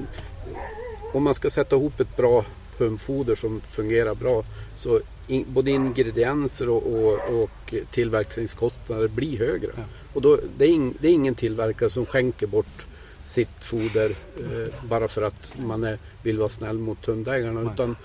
[1.12, 2.44] om man ska sätta ihop ett bra
[2.78, 4.44] hundfoder som fungerar bra
[4.76, 9.70] så in, både ingredienser och, och, och tillverkningskostnader blir högre.
[9.76, 9.82] Ja.
[10.12, 12.87] Och då, det, är ing, det är ingen tillverkare som skänker bort
[13.24, 17.60] sitt foder eh, bara för att man är, vill vara snäll mot hundägarna.
[17.60, 17.72] Nej.
[17.74, 17.96] Utan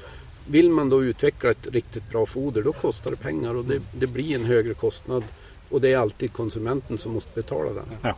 [0.47, 4.07] vill man då utveckla ett riktigt bra foder då kostar det pengar och det, det
[4.07, 5.23] blir en högre kostnad.
[5.69, 7.85] Och det är alltid konsumenten som måste betala den.
[8.01, 8.15] Ja.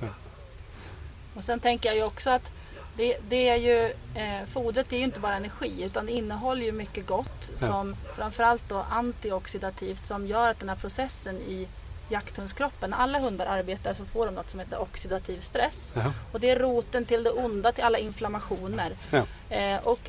[1.33, 2.51] Och sen tänker jag ju också att
[2.95, 6.71] det, det är ju, eh, fodret är ju inte bara energi utan det innehåller ju
[6.71, 7.67] mycket gott Ja.
[7.67, 11.67] som framförallt då antioxidativt som gör att den här processen i
[12.09, 15.91] jakthundskroppen, när alla hundar arbetar så får de något som heter oxidativ stress.
[15.95, 16.13] Ja.
[16.31, 18.93] Och det är roten till det onda, till alla inflammationer.
[19.11, 19.23] Ja.
[19.55, 19.99] Eh, och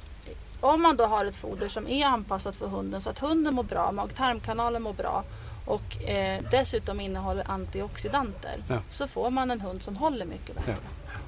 [0.61, 3.62] om man då har ett foder som är anpassat för hunden så att hunden mår
[3.62, 5.25] bra, mag-tarmkanalen mår bra
[5.66, 8.57] och eh, dessutom innehåller antioxidanter
[8.90, 10.77] så får man en hund som håller mycket bättre.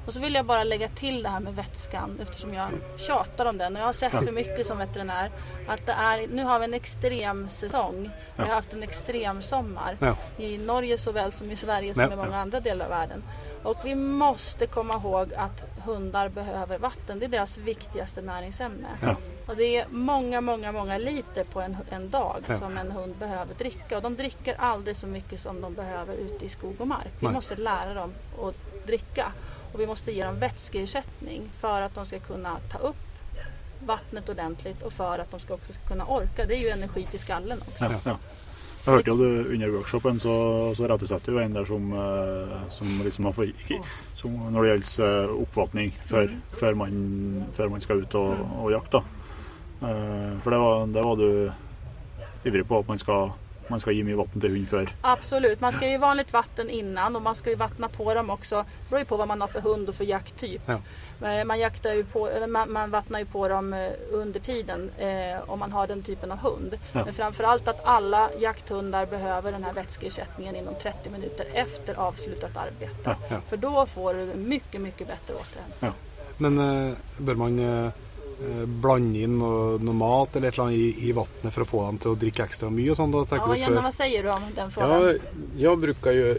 [0.06, 3.58] Och så vill jag bara lägga till det här med vätskan eftersom jag tjatar om
[3.58, 5.30] den och jag har sett för mycket som veterinär.
[5.68, 8.10] Att det är, nu har vi en extrem säsong.
[8.36, 9.96] Vi har haft en extrem sommar.
[10.38, 13.22] I Norge såväl som i Sverige som i många andra delar av världen.
[13.62, 17.18] Och vi måste komma ihåg att hundar behöver vatten.
[17.18, 18.88] Det är deras viktigaste näringsämne.
[19.02, 19.16] Ja.
[19.46, 22.58] Och det är många, många, många liter på en, en dag Ja.
[22.58, 23.96] som en hund behöver dricka.
[23.96, 27.12] Och de dricker aldrig så mycket som de behöver ute i skog och mark.
[27.20, 27.34] Vi Nej.
[27.34, 28.12] måste lära dem
[28.42, 29.32] att dricka.
[29.74, 32.96] Och vi måste ge dem vätskeersättning för att de ska kunna ta upp
[33.86, 36.46] vattnet ordentligt och för att de ska också ska kunna orka.
[36.46, 37.84] Det är ju energi till skallen också.
[37.84, 38.18] Ja, ja.
[38.84, 43.02] Jag hörde jo du under workshopen så, så rättade du en där som, eh, som
[43.04, 43.48] liksom har fått
[44.14, 48.72] som när det gäller eh, uppvattning för, før, man, för man ska ut och, och
[48.72, 48.98] jakta.
[49.82, 51.52] Eh, för det var, det var du
[52.44, 53.32] ivrig på, att man ska
[53.68, 54.92] man skal gi mye vann til hund før.
[55.02, 58.56] Absolut, man ska ju vanligt vatten innan och man ska ju vattna på dem också.
[58.56, 60.62] Det beror ju på vad man har för hund och för jakttyp.
[60.66, 60.80] Ja.
[61.28, 64.90] Eh, Man, jaktar ju på, eller man, man vattnar ju på dem eh, under tiden
[64.98, 66.78] eh, om man har den typen av hund.
[66.92, 67.04] Ja.
[67.04, 72.96] Men framförallt att alla jakthundar behöver den här vätskeersättningen inom 30 minuter efter avslutat arbete.
[73.04, 73.40] Ja, ja.
[73.48, 75.92] För då får du mycket, mycket bättre återhämtning.
[76.38, 77.90] Men eh, bør man eh,
[78.40, 81.84] eh, blande inn noe, noe mat eller et eller i, i vannet for å få
[81.86, 82.90] dem til å drikke ekstra mye?
[82.90, 83.82] og sånn da, tenker Ja, før?
[83.82, 85.02] vad säger du om den frågan?
[85.02, 85.16] Jag,
[85.56, 86.38] jag brukar ju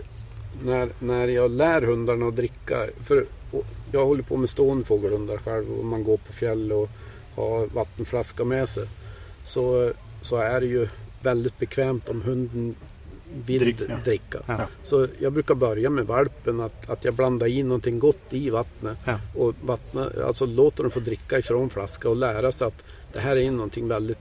[0.63, 2.75] när, när jag lär hundarna att dricka.
[3.03, 6.89] För och jag håller på med stående fågelhundar själv och man går på fjäll och
[7.36, 8.88] har vattenflaska med sig.
[9.45, 10.88] Så, så är det ju
[11.21, 12.75] väldigt bekvämt om hunden
[13.45, 13.95] vill Drick, ja.
[14.06, 14.39] dricka.
[14.45, 14.58] Ja.
[14.84, 18.98] Så jag brukar börja med valpen att, att jag blandar in någonting gott i vattnet.
[19.06, 19.19] Ja.
[19.36, 23.36] Och vattna, alltså låter dem få dricka ifrån flaska och lära sig att det här
[23.36, 24.19] är någonting väldigt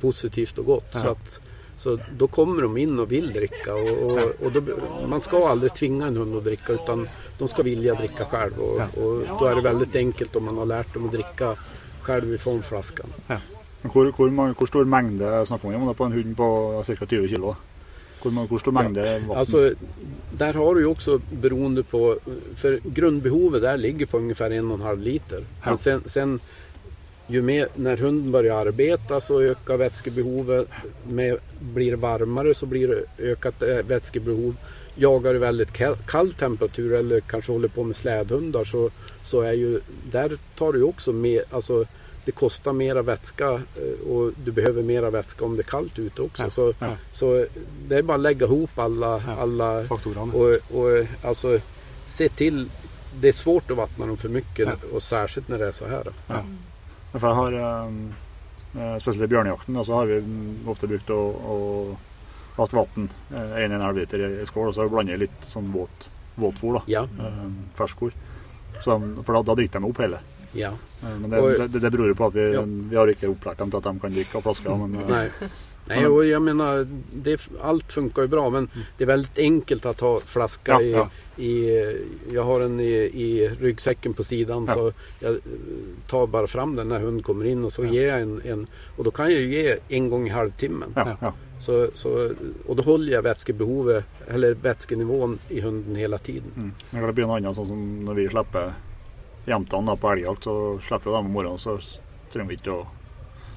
[0.00, 0.90] positivt och gott.
[0.92, 1.00] Ja.
[1.00, 1.40] Så, att,
[1.76, 3.74] så då kommer de in och vill dricka.
[3.74, 4.60] Och, och, och då,
[5.08, 8.58] man ska aldrig tvinga en hund att dricka utan de ska vilja dricka själv.
[8.58, 11.54] Och, och då är det väldigt enkelt om man har lärt dem att dricka
[12.00, 13.06] själv ifrån flaskan.
[14.30, 17.06] Mange- hvor stor mengde snakker man om på en hund på ca.
[17.06, 17.54] 20 kg?
[19.36, 19.70] Alltså,
[20.38, 22.18] där har du ju också beroende på,
[22.56, 25.38] för grundbehovet där ligger på ungefär en och en halv liter.
[25.38, 25.68] Ja.
[25.68, 26.40] Men sen, sen
[27.26, 30.68] ju mer, när hunden börjar arbeta så ökar vätskebehovet.
[31.08, 34.56] Med, blir det varmare så blir det ökat eh, vätskebehov.
[34.94, 38.90] Jagar du väldigt kall, kall temperatur eller kanske håller på med slädhundar så,
[39.24, 39.80] så är ju,
[40.10, 41.84] där tar du ju också med, alltså
[42.24, 46.22] det kostar mera vätska eh, och du behöver mera vätska om det är kallt ute
[46.22, 46.42] också.
[46.42, 46.96] Ja, Så, ja.
[47.12, 47.46] så
[47.88, 50.32] det är bara att lägga ihop alla, Ja, alla Faktorene.
[50.32, 51.58] och, och alltså
[52.06, 52.68] se till.
[53.20, 56.06] Det är svårt att vattna dem för mycket och särskilt när det är så här.
[56.28, 56.44] Ja.
[57.12, 61.96] For jeg har, eh, spesielt i bjørnejakten, da, så har vi mm, ofte brukt å
[62.56, 65.68] hatt vann, eh, 1,5 liter i i skål, og så har vi blandet litt sånn
[65.72, 66.08] våt,
[66.40, 68.12] våtfôr, da, Ja, eh, ferskfôr.
[68.80, 70.18] Så de, for da, da drikker de opp hele.
[70.52, 70.72] Ja.
[71.02, 72.62] Eh, Men det, Og- det, det beror jo på at vi, Ja.
[72.66, 74.76] vi har ikke opplært dem til at de kan drikke av flaska.
[74.76, 75.30] Men, eh, Nej.
[75.88, 80.00] Nej, och jag menar, det, allt funkar ju bra men det är väldigt enkelt att
[80.00, 81.10] ha flaska Ja, i, ja.
[81.42, 81.96] i...
[82.32, 84.74] Jag har den i, i ryggsäcken på sidan Ja.
[84.74, 85.38] så jag eh,
[86.08, 87.92] tar bara fram den när hunden kommer in och så Ja.
[87.92, 88.66] ger jag en, en...
[88.96, 90.92] Och då kan jag ju ge en gång i halvtimmen.
[90.96, 91.32] ja, ja.
[91.60, 92.30] Så, så,
[92.66, 96.50] och då håller jag vätskebehovet, eller vätskenivån i hunden hela tiden.
[96.56, 96.72] Mm.
[96.90, 98.72] Men det blir annet sånn som når vi slipper
[99.46, 101.58] jentene på elgjakt, så slipper vi dem om morgenen.
[101.58, 101.78] Så
[102.32, 102.86] trenger vi ikke å,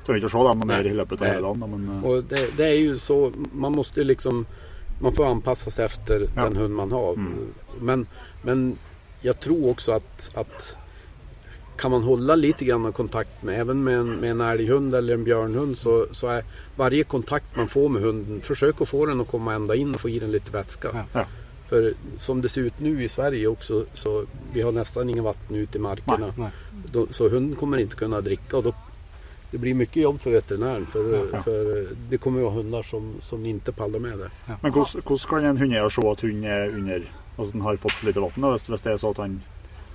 [0.06, 1.60] trenger ikke å se dem noe mer i løpet av hele dagen.
[1.60, 4.46] da, Men, eh, Och det, det är ju så, man måste liksom,
[5.02, 6.44] man får anpassa sig efter Ja.
[6.44, 7.14] den hund man har.
[7.14, 7.54] Mm.
[7.80, 8.08] Men,
[8.42, 8.78] men
[9.22, 10.76] jag tror också att, att
[11.78, 15.14] kan man hålla lite grann av kontakt med, även med en, med en älghund eller
[15.14, 16.44] en björnhund, så, så är
[16.76, 20.02] varje kontakt man får med hunden, försök att få den att komma ända in och
[20.02, 20.90] få i den lite vätska.
[20.94, 21.04] Ja.
[21.14, 21.26] Ja.
[21.68, 25.56] För som det ser ut nu i Sverige också, så vi har nästan inga vatten
[25.56, 26.34] ute i markerna.
[26.38, 26.50] Nej.
[26.92, 28.74] Då, så hunden kommer inte kunna dricka och då
[29.52, 31.40] det blir mycket jobb för veterinären för, Ja.
[31.42, 34.32] för det kommer att vara hundar som, som inte pallar med det.
[34.62, 38.04] Men hvordan, hvordan kan en hundeeier se at hund er under Altså den har fått
[38.04, 39.42] lite hvis, hvis det er så at han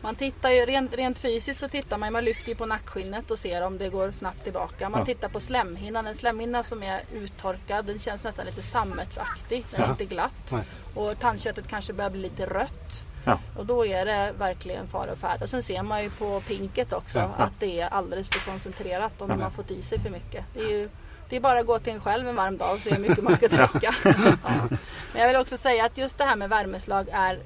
[0.03, 3.63] Man tittar ju rent, rent fysiskt så tittar man, man lyfter på nackskinnet och ser
[3.63, 4.89] om det går snabbt tillbaka.
[4.89, 5.07] Man Ja.
[5.07, 9.65] tittar på slemhinnan, en slemhinna som är uttorkad, den känns nästan lite sammetsaktig.
[9.71, 9.91] Den är Ja.
[9.91, 10.51] inte glatt.
[10.53, 10.63] Nej.
[10.95, 13.03] Och tandköttet kanske börjar bli lite rött.
[13.25, 13.39] Ja.
[13.57, 15.43] Och då är det verkligen fara och färd.
[15.43, 19.41] Och sen ser man ju på pinket också att det är alldeles för koncentrerat om
[19.41, 20.45] har fått i sig för mycket.
[20.55, 20.89] Det är ju
[21.31, 23.25] det är bara att gå till en själv en varm dag och se hur mycket
[23.25, 23.95] man ska dricka.
[24.05, 24.15] ja.
[25.13, 27.39] Men jag vill också säga att just det här med värmeslag är,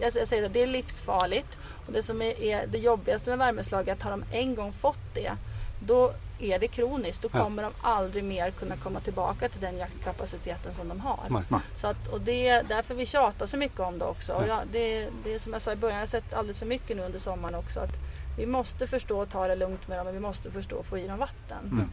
[0.00, 1.58] jag säger att det är livsfarligt.
[1.86, 5.14] Och det som är, det jobbigaste med värmeslag är att har de en gång fått
[5.14, 5.32] det,
[5.80, 7.22] då är det kroniskt.
[7.22, 7.42] Då Ja.
[7.44, 11.20] kommer de aldrig mer kunna komma tillbaka till den jaktkapaciteten som de har.
[11.30, 11.42] Nej.
[11.48, 11.60] Nej.
[11.80, 14.32] Så att, och det är därför vi tjatar så mycket om det också.
[14.32, 16.66] Och jag, det, det är som jag sa i början, jag har sett alldeles för
[16.66, 17.80] mycket nu under sommaren också.
[17.80, 17.92] Att
[18.38, 20.98] vi måste förstå och ta det lugnt med dem, men vi måste förstå att få
[20.98, 21.58] i dem vatten.
[21.72, 21.90] Mm.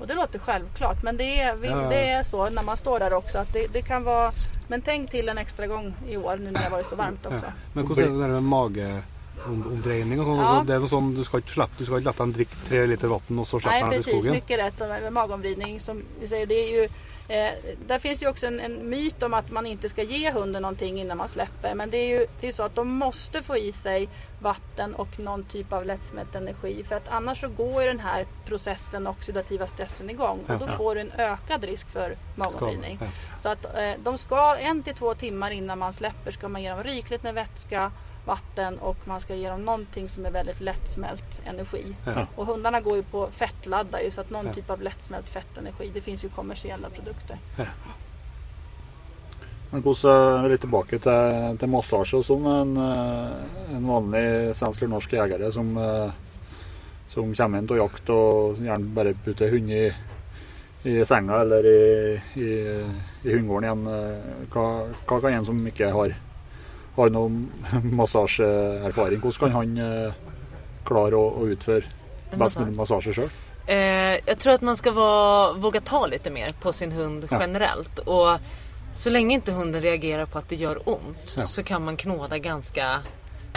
[0.00, 1.56] Och det låter självklart, men det är,
[1.90, 3.38] det är så när man står där också.
[3.38, 4.32] Att det, det kan vara,
[4.68, 7.26] men tänk till en extra gång i år nu när det har varit så varmt
[7.26, 7.46] också.
[7.46, 7.52] Ja.
[7.72, 8.40] Men er det
[9.84, 10.40] der med og sånn?
[10.40, 10.62] Ja.
[10.68, 13.08] Det noe sånn, du skal ikke slippe, du skal ikke la dem drikke tre liter
[13.08, 14.32] vann och så Nej släpper han till precis, skogen?
[14.32, 14.80] mycket rätt.
[14.80, 16.88] Och med Magomvridning som vi säger, det är ju
[17.30, 17.52] Eh,
[17.86, 21.00] där finns ju också en, en myt om att man inte ska ge hunden någonting
[21.00, 21.74] innan man släpper.
[21.74, 24.08] Men det är ju det är så att de måste få i sig
[24.40, 26.84] vatten och någon typ av lättsmält energi.
[26.88, 30.38] För att annars så går ju den här processen, oxidativa stressen igång.
[30.48, 32.16] Och då får du en ökad risk för
[33.00, 33.06] ja.
[33.38, 36.70] Så att eh, de ska en till två timmar innan man släpper ska man ge
[36.70, 37.92] dem rikligt med vätska,
[38.24, 41.84] vatten och man ska ge dem någonting som är väldigt lättsmält energi.
[42.06, 42.26] Ja.
[42.36, 44.52] Och hundarna går ju på fettladdar ju så att någon Ja.
[44.52, 45.90] typ av lättsmält fettenergi.
[45.94, 47.38] Det finns ju kommersiella produkter.
[49.72, 54.96] Men hvordan vi litt tilbake til, til massasje som en, eh, en vanlig svensk eller
[54.96, 56.10] norsk jegere som, eh,
[57.12, 59.84] som kommer inn til jakt og gjerne bare putter hund i,
[60.90, 61.78] i senga eller i,
[62.42, 62.50] i,
[63.22, 63.86] i hundegården igjen.
[63.94, 64.66] eh, Hva,
[65.06, 66.16] hva kan en som ikke har,
[66.96, 67.50] har noen
[67.92, 70.12] massasjeerfaring, hvordan kan han eh,
[70.86, 71.84] klare å, å utføre
[72.38, 73.30] best mulig massasje sjøl?
[73.66, 77.40] Eh, jag tror att man ska vara, våga ta lite mer på sin hund Ja.
[77.40, 77.98] generellt.
[77.98, 78.38] Och
[78.94, 81.46] så länge inte hunden reagerar på att det gör ont Ja.
[81.46, 83.00] så kan man knåda ganska...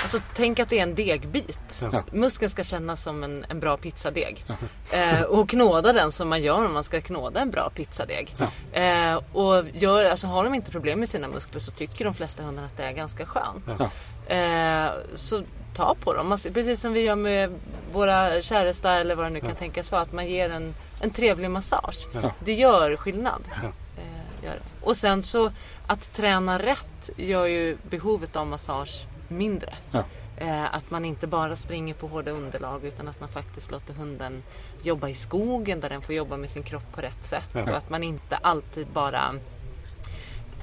[0.03, 1.81] Alltså tänk att det är en degbit.
[1.81, 2.03] Ja.
[2.11, 4.45] Muskeln ska kännas som en, en bra pizzadeg.
[4.91, 8.35] Eh, och knåda den som man gör om man ska knåda en bra pizzadeg.
[8.71, 12.43] Eh, och gör, alltså, har de inte problem med sina muskler så tycker de flesta
[12.43, 13.65] hundar att det är ganska skönt.
[13.79, 14.35] Ja.
[14.35, 15.43] Eh, så
[15.75, 16.29] ta på dem.
[16.29, 17.59] Man, precis som vi gör med
[17.93, 20.01] våra käresta eller vad det nu kan tänkas vara.
[20.01, 22.07] Att man ger en, en trevlig massage.
[22.13, 22.31] Ja.
[22.39, 23.41] Det gör skillnad.
[23.61, 23.67] Ja.
[23.97, 24.85] Eh, gör det.
[24.85, 25.51] Och sen så
[25.87, 29.73] att träna rätt gör ju behovet av massage mindre.
[29.91, 30.03] Ja.
[30.37, 34.43] Eh, att man inte bara springer på hårda underlag utan att man faktiskt låter hunden
[34.83, 37.49] jobba i skogen där den får jobba med sin kropp på rätt sätt.
[37.53, 37.61] Ja.
[37.63, 39.35] Och att man inte alltid bara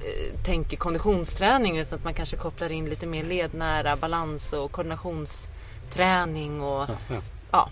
[0.01, 6.61] eh, tänker konditionsträning utan att man kanske kopplar in lite mer lednära balans och koordinationsträning
[6.61, 7.21] och Ja, ja.
[7.51, 7.69] ja,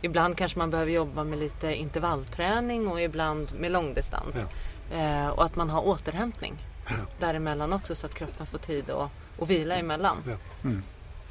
[0.00, 4.36] ibland kanske man behöver jobba med lite intervallträning och ibland med långdistans.
[4.92, 6.54] Eh, och att man har återhämtning
[7.18, 9.10] däremellan också så att kroppen får tid att,
[9.44, 10.16] att vila emellan.
[10.26, 10.36] Ja.
[10.64, 10.82] Mm.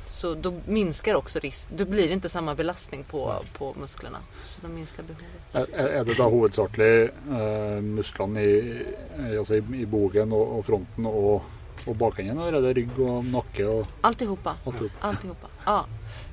[0.09, 1.67] Så då minskar också risk.
[1.75, 4.17] Då blir det inte samma belastning på, på musklerna.
[4.45, 5.73] Så då minskar behovet.
[5.73, 8.85] Er, er det da hovedsakelig eh, musklene i,
[9.37, 11.41] altså i, i bogen og, og fronten og,
[11.87, 14.55] og bakenden, eller er det rygg og nakke og Alltihopa.
[14.65, 14.91] alt ihop?
[15.01, 15.47] Alltihopa.
[15.65, 15.85] Ja.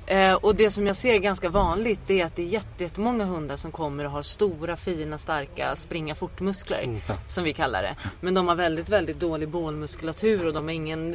[0.05, 3.25] Eh, och det som jag ser ganska vanligt det är att det är jätte- jättemånga
[3.25, 6.83] hundar som kommer och har stora, fina, starka springa fort-muskler.
[6.83, 7.01] Mm.
[7.27, 7.95] Som vi kallar det.
[8.21, 11.11] Men de har väldigt, väldigt dålig bålmuskulatur och de har ingen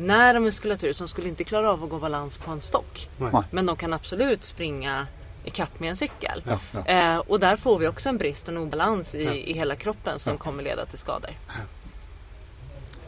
[0.00, 3.08] lednära muskulatur som skulle inte klara av att gå balans på en stock.
[3.18, 3.30] Nej.
[3.50, 5.06] Men de kan absolut springa
[5.44, 6.42] i kapp med en cykel.
[6.46, 6.86] Ja, ja.
[6.86, 9.32] Eh, och där får vi också en brist och en obalans i, Ja.
[9.34, 11.30] i hela kroppen som kommer leda till skador.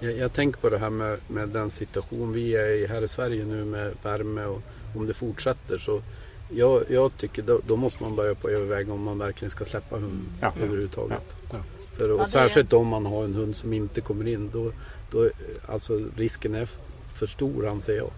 [0.01, 3.09] Jag, jag tänker på det här med, med den situation vi är i här i
[3.09, 4.63] Sverige nu med värme och
[4.97, 6.03] om det fortsätter så
[6.55, 9.95] jag, jag tycker då, då måste man börja på överväga om man verkligen ska släppa
[9.97, 10.53] hunden Ja.
[10.63, 11.35] överhuvudtaget.
[11.53, 11.59] Ja.
[11.99, 14.51] För, och Särskilt om man har en hund som inte kommer in.
[14.53, 14.73] Då,
[15.13, 15.31] då,
[15.69, 16.69] alltså risken är
[17.15, 18.11] för stor anser jag.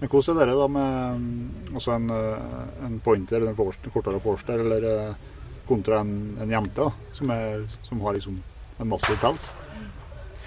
[0.00, 4.20] Men hvordan er det da med mm, altså en, eh, en pointer, en forster, kortere
[4.20, 5.14] forster, eller eh,
[5.68, 7.32] kontra en, en da, som,
[7.82, 8.42] som har liksom
[8.78, 9.54] en massiv pels?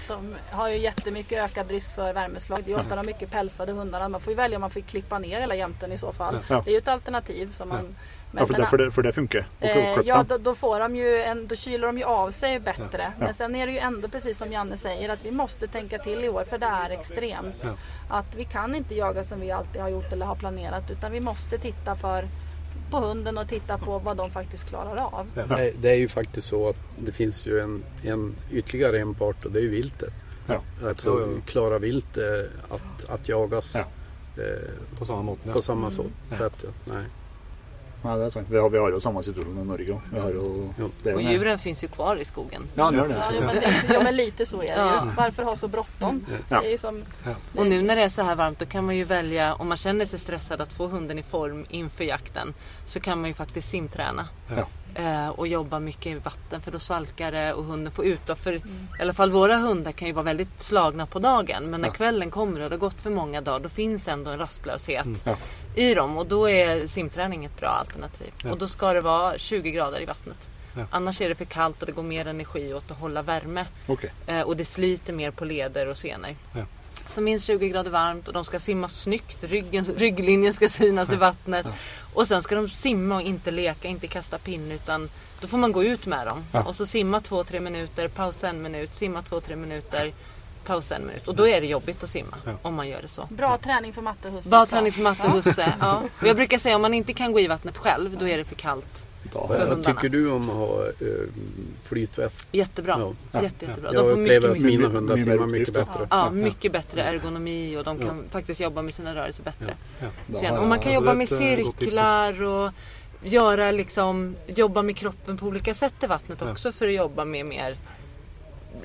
[0.07, 2.63] De har ju jättemycket ökad risk för värmeslag.
[2.65, 4.09] Det är ofta de mycket pälsade hundarna.
[4.09, 6.35] Man får ju välja om man får klippa ner hela jämten i så fall.
[6.49, 6.61] Ja.
[6.65, 7.85] Det är ju ett alternativ som man...
[7.85, 7.95] Ja,
[8.37, 9.47] för, det, för, det, för det funkar.
[9.59, 12.31] Och Eh, klipp ja, då, då, får de ju en, då kyler de ju av
[12.31, 13.13] sig bättre.
[13.19, 13.25] Ja.
[13.25, 16.23] Men sen är det ju ändå precis som Janne säger att vi måste tänka till
[16.23, 17.55] i år för det är extremt.
[17.61, 17.69] Ja.
[18.09, 21.19] Att vi kan inte jaga som vi alltid har gjort eller har planerat utan vi
[21.19, 22.27] måste titta för,
[22.91, 25.27] på hunden och titta på vad de faktiskt klarar av.
[25.49, 29.45] Det, det är ju faktiskt så att det finns ju en, en ytterligare en part
[29.45, 30.13] och det är ju viltet.
[30.47, 30.61] Ja.
[30.87, 31.41] Alltså Jo, jo.
[31.45, 32.23] klara vilt eh,
[32.69, 34.43] att, att jagas Ja.
[34.43, 35.41] eh, På samma måte.
[35.45, 35.53] Ja.
[35.53, 36.53] på samma så, sätt.
[36.63, 36.69] Ja.
[36.85, 37.03] Nej.
[38.03, 38.47] Ja, det är sant.
[38.51, 40.01] Vi har, vi har ju samma situation i Norge.
[40.13, 40.83] Vi har ju, Ja.
[41.03, 42.61] det är Och ju- djuren finns ju kvar i skogen.
[42.75, 43.15] Ja, gör det.
[43.19, 45.05] Ja, men, det, ja men lite så är det Ja.
[45.05, 45.11] ju.
[45.17, 46.25] Varför ha så bråttom?
[46.49, 46.61] Ja.
[46.61, 47.03] Det är som,
[47.55, 49.77] Och nu när det är så här varmt då kan man ju välja, om man
[49.77, 52.53] känner sig stressad att få hunden i form inför jakten,
[52.85, 54.27] så kan man ju faktiskt simträna.
[54.95, 55.01] Ja.
[55.01, 58.39] Eh, och jobba mycket i vatten för då svalkar det och hunden får utlopp.
[58.43, 58.61] För i
[58.99, 61.63] alla fall våra hundar kan ju vara väldigt slagna på dagen.
[61.69, 64.39] Men när kvällen kommer och det har gått för många dagar då finns ändå en
[64.39, 65.35] rastlöshet Ja.
[65.75, 66.17] i dem.
[66.17, 68.31] Och då är simträning ett bra alternativ.
[68.43, 68.51] Ja.
[68.51, 70.49] Och då ska det vara 20 grader i vattnet.
[70.75, 70.85] Ja.
[70.91, 73.65] Annars är det för kallt och det går mer energi åt att hålla värme.
[73.87, 74.11] Okej.
[74.27, 76.35] Eh, och det sliter mer på leder och senor.
[76.55, 76.65] Ja.
[77.07, 79.43] Så minst 20 grader varmt och de ska simma snyggt.
[79.43, 81.65] Ryggen, rygglinjen ska synas i vattnet.
[82.13, 85.09] Och sen ska de simma och inte leka, inte kasta pinne utan
[85.41, 86.45] då får man gå ut med dem.
[86.51, 86.63] Ja.
[86.63, 90.13] Och så simma 2-3 minuter, pausa en minut, simma 2-3 minuter,
[90.65, 91.27] pausa en minut.
[91.27, 92.51] Och då är det jobbigt att simma Ja.
[92.61, 93.27] om man gör det så.
[93.29, 94.49] bra träning för matte och husse.
[94.49, 94.71] Bra också.
[94.75, 95.73] träning för matte och husse.
[95.79, 96.01] Ja.
[96.21, 98.45] Och jag brukar säga om man inte kan gå i vattnet själv då är det
[98.45, 99.05] för kallt.
[99.47, 100.91] För Vad tycker du om att ha eh,
[101.83, 102.47] flytväst?
[102.51, 102.97] Jättebra.
[103.31, 103.41] Ja.
[103.41, 103.91] Jätte, jättebra.
[103.91, 106.07] De Jag får upplever mycket, att mycket, mina mycket- hundar simmar mycket bättre.
[106.09, 108.23] ja, mycket bättre ergonomi och de kan Ja.
[108.31, 109.73] faktiskt jobba med sina rörelser bättre.
[110.49, 112.71] har och man kan alltså jobba det med eh, cirklar och
[113.23, 116.51] göra liksom, jobba med kroppen på olika sätt i vattnet Ja.
[116.51, 117.77] också för att jobba med mer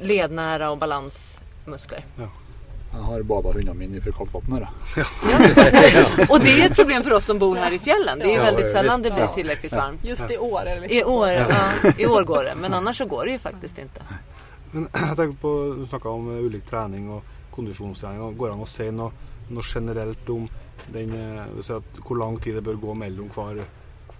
[0.00, 2.04] lednära och balansmuskler.
[2.92, 4.52] Jeg har bada hundene mine fra kaldtvann.
[4.52, 6.28] her, jeg.
[6.30, 8.18] Och det är ett problem för oss som bor här i fjällen.
[8.18, 8.74] Det är ju Ja, väldigt visst.
[8.74, 9.28] sällan det blir Ja.
[9.34, 10.00] tillräckligt varmt.
[10.04, 11.54] Just i år är det liksom I år, så.
[11.86, 14.00] ja, I år går det, men annars så går det ju faktiskt inte.
[14.70, 18.20] Men jeg tenker på, Du snakka om eh, ulik trening og kondisjonstrening.
[18.22, 19.10] og Går det an å si noe,
[19.50, 20.48] noe generelt om
[20.92, 21.44] den, eh,
[22.06, 23.64] hvor lang tid det bør gå mellom hver,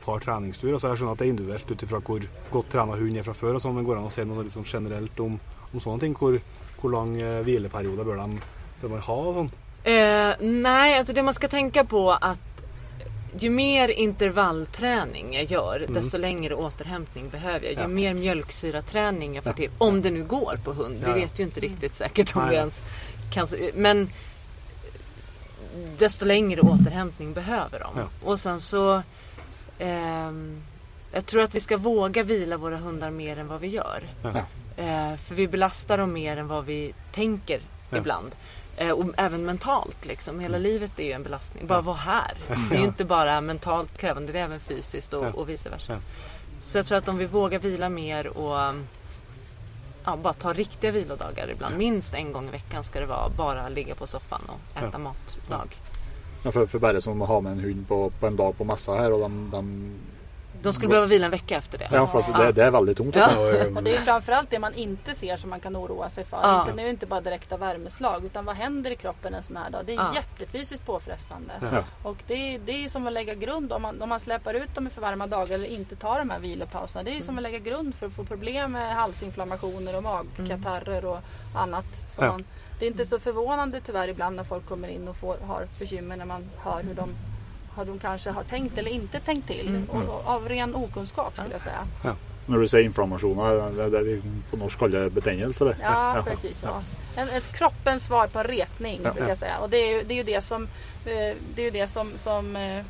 [0.05, 0.73] hver treningstur?
[0.73, 2.21] Altså, jeg skjønner at det er individuelt ut ifra hvor
[2.53, 4.65] godt trena hund er fra før, og sånn, men går det si noe litt sånn
[4.69, 5.41] generelt om,
[5.73, 6.15] om sånne ting?
[6.19, 6.39] Hvor,
[6.81, 8.41] hvor lang eh, hvileperiode bør, de,
[8.81, 9.19] bør man ha?
[9.35, 9.51] Sånn?
[9.85, 12.39] Eh, nej, alltså det man ska tänka på att
[13.41, 17.75] ju mer intervallträning jag gör, desto längre återhämtning behöver jag.
[17.75, 17.87] Ju Ja.
[17.89, 21.03] mer mjölksyraträning jag får till, om det nu går på hund.
[21.07, 22.61] Vi vet ju inte riktigt säkert om Nej, vi nej.
[22.61, 22.75] ens
[23.33, 23.49] kan...
[23.75, 24.11] Men
[25.99, 27.93] desto längre återhämtning behöver de.
[27.97, 28.09] Ja.
[28.25, 29.03] Och sen så...
[29.79, 30.63] ehm,
[31.13, 34.03] jag tror att vi ska våga vila våra hundar mer än vad vi gör.
[34.23, 34.29] Ja.
[34.85, 37.61] Eh, för vi belastar dem mer än vad vi tänker
[37.91, 37.99] Ja.
[37.99, 38.33] ibland.
[38.81, 40.41] Eh, och även mentalt liksom.
[40.41, 41.67] Hela livet är ju en belastning.
[41.67, 42.35] Bara vara här.
[42.71, 46.01] Det är ju inte bara mentalt krävande, det är även fysiskt och, och vice versa.
[46.63, 48.75] Så jag tror att om vi vågar vila mer och
[50.05, 51.77] ja, bara ta riktiga vilodagar ibland.
[51.77, 54.99] Minst en gång i veckan ska det vara bara ligga på soffan och äta Ja.
[54.99, 55.77] matdag.
[56.43, 58.65] Ja, for, for bare som å ha med en hund på, på en dag på
[58.65, 59.95] messa her, og de, de
[60.63, 61.89] De skulle behöva vila en vecka efter det.
[61.93, 63.17] Ja, at det, det er veldig tungt.
[63.17, 63.39] Ja.
[63.77, 66.37] Och det är ju framförallt det man inte ser som man kan oroa sig för.
[66.43, 66.61] Ja.
[66.61, 69.57] Inte, nu är det inte bara direkta värmeslag utan vad händer i kroppen en sån
[69.57, 69.83] här dag?
[69.87, 70.15] Det är Ja.
[70.15, 71.53] jättefysiskt påfrestande.
[71.73, 71.85] Ja.
[72.03, 74.55] Och det är, det är ju som att lägga grund om man, om man släpar
[74.55, 77.03] ut dem i för varma dagar eller inte tar de här vilopauserna.
[77.03, 81.05] Det är ju som att lägga grund för att få problem med halsinflammationer och magkatarrer
[81.05, 81.19] och
[81.55, 81.85] annat.
[82.11, 82.29] Så Ja.
[82.29, 82.45] man,
[82.79, 86.17] det är inte så förvånande tyvärr ibland när folk kommer in och får, har bekymmer
[86.17, 87.09] när man hör hur de,
[87.79, 89.83] hur de kanske har tänkt eller inte tänkt till.
[89.89, 91.87] Och, och, av ren okunskap skulle jag säga.
[92.47, 95.65] Når du sier inflammasjoner, det er det vi på norsk kaller betennelse.
[95.65, 95.77] det.
[95.83, 96.63] Ja, precis.
[96.65, 96.81] Ja.
[97.17, 99.13] En, ett kroppens svar på retning Ja.
[99.13, 99.59] brukar jag säga.
[99.59, 100.63] Och det är ju det, är ju det som,
[101.07, 102.85] eh, det, är det som, som eh,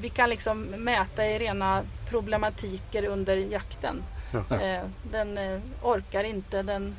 [0.00, 4.02] vi kan liksom mäta i rena problematiker under jakten.
[4.32, 4.56] Ja.
[4.60, 5.38] Eh, Den
[5.82, 6.96] orkar inte, den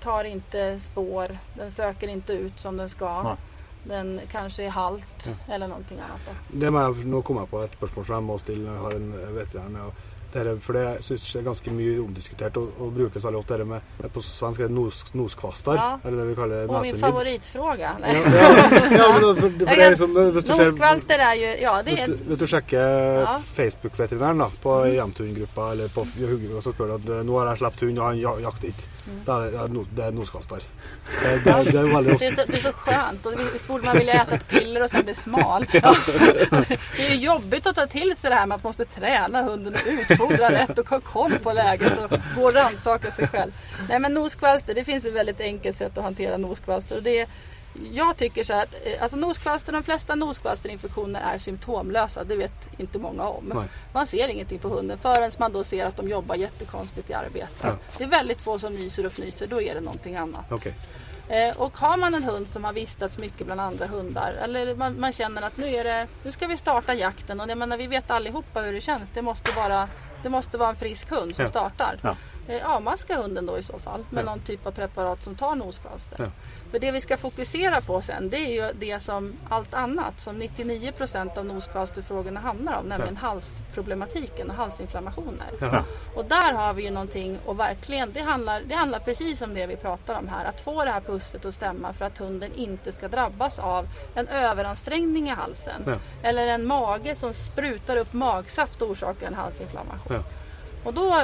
[0.00, 3.36] tar inte spår, den söker inte ut som den ska.
[3.88, 6.20] Den kanske är halt eller någonting annat.
[6.26, 6.58] Då.
[6.58, 9.34] Det må jeg, nå på et spørsmål som jeg må stille når jeg har en
[9.36, 9.76] veteran.
[9.86, 9.92] Og
[10.32, 13.58] det her, for det synes jeg er ganske mye omdiskutert og, og brukes veldig ofte.
[13.58, 13.80] Det med,
[14.12, 15.86] på svensk er det nos, noskvastar, Ja.
[16.04, 17.78] eller det vi kaller Och min favoritfråga.
[17.78, 18.16] Ja, Nej.
[18.16, 18.50] ja,
[18.98, 21.82] ja, men da- for, for det er liksom, hvis du ser Noskvalster är ju, ja
[21.82, 23.38] det hvis du, hvis du sjekker Ja.
[23.54, 27.80] Facebook-veterinæren da, på Jevnthundgruppa eller på Huggegruppa, så spør du at nå har jeg sluppet
[27.88, 28.92] hund, og han ja- jakter ikke.
[29.06, 30.60] Det det det är noskastar.
[31.22, 33.84] Det, det, det är väldigt Det är, så, det är så skönt och visst borde
[33.84, 35.66] man vilja äta ett piller och sen bli smal.
[35.72, 35.96] Ja.
[36.96, 39.74] Det är jobbigt att ta till sig det här med att man måste träna hunden
[39.74, 43.52] och utfodra rätt och ha koll på läget och gå och rannsaka sig själv.
[43.88, 47.26] Nej men noskvalster, det finns ett väldigt enkelt sätt att hantera noskvalster och det är
[47.92, 52.24] jag tycker så här att eh, alltså noskvalster, de flesta noskvalsterinfektioner är symptomlösa.
[52.24, 53.52] Det vet inte många om.
[53.54, 53.68] Nej.
[53.92, 57.58] Man ser ingenting på hunden förrän man då ser att de jobbar jättekonstigt i arbetet.
[57.62, 57.76] Ja.
[57.98, 60.44] Det är väldigt få som nyser och fnyser, då är det någonting annat.
[60.50, 60.74] Okej.
[61.28, 65.00] Eh, och har man en hund som har vistats mycket bland andra hundar eller man,
[65.00, 67.86] man känner att nu, är det, nu ska vi starta jakten och jag menar, vi
[67.86, 69.10] vet allihopa hur det känns.
[69.10, 69.88] Det måste vara,
[70.22, 71.48] det måste vara en frisk hund som Ja.
[71.50, 71.98] startar.
[72.02, 72.16] Ja.
[72.48, 74.30] Eh, avmaska hunden då i så fall med Ja.
[74.30, 76.16] någon typ av preparat som tar noskvalster.
[76.18, 76.30] Ja.
[76.70, 80.42] För det vi ska fokusera på sen det är ju det som allt annat som
[80.42, 85.46] 99% av noskvalsterfrågorna handlar om nämligen halsproblematiken och halsinflammationer.
[85.60, 85.84] Ja.
[86.14, 89.66] Och där har vi ju någonting och verkligen, det handlar, det handlar precis om det
[89.66, 90.44] vi pratar om här.
[90.44, 94.28] Att få det här pusslet att stämma för att hunden inte ska drabbas av en
[94.28, 95.98] överansträngning i halsen.
[96.22, 100.22] Eller en mage som sprutar upp magsaft och orsakar en halsinflammation.
[100.86, 101.22] Och då,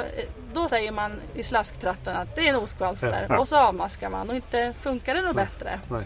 [0.54, 3.38] då säger man i slasktratten att det är noskvalster Ja.
[3.38, 5.80] och så avmaskar man och inte funkar det något bättre.
[5.90, 6.02] Nej.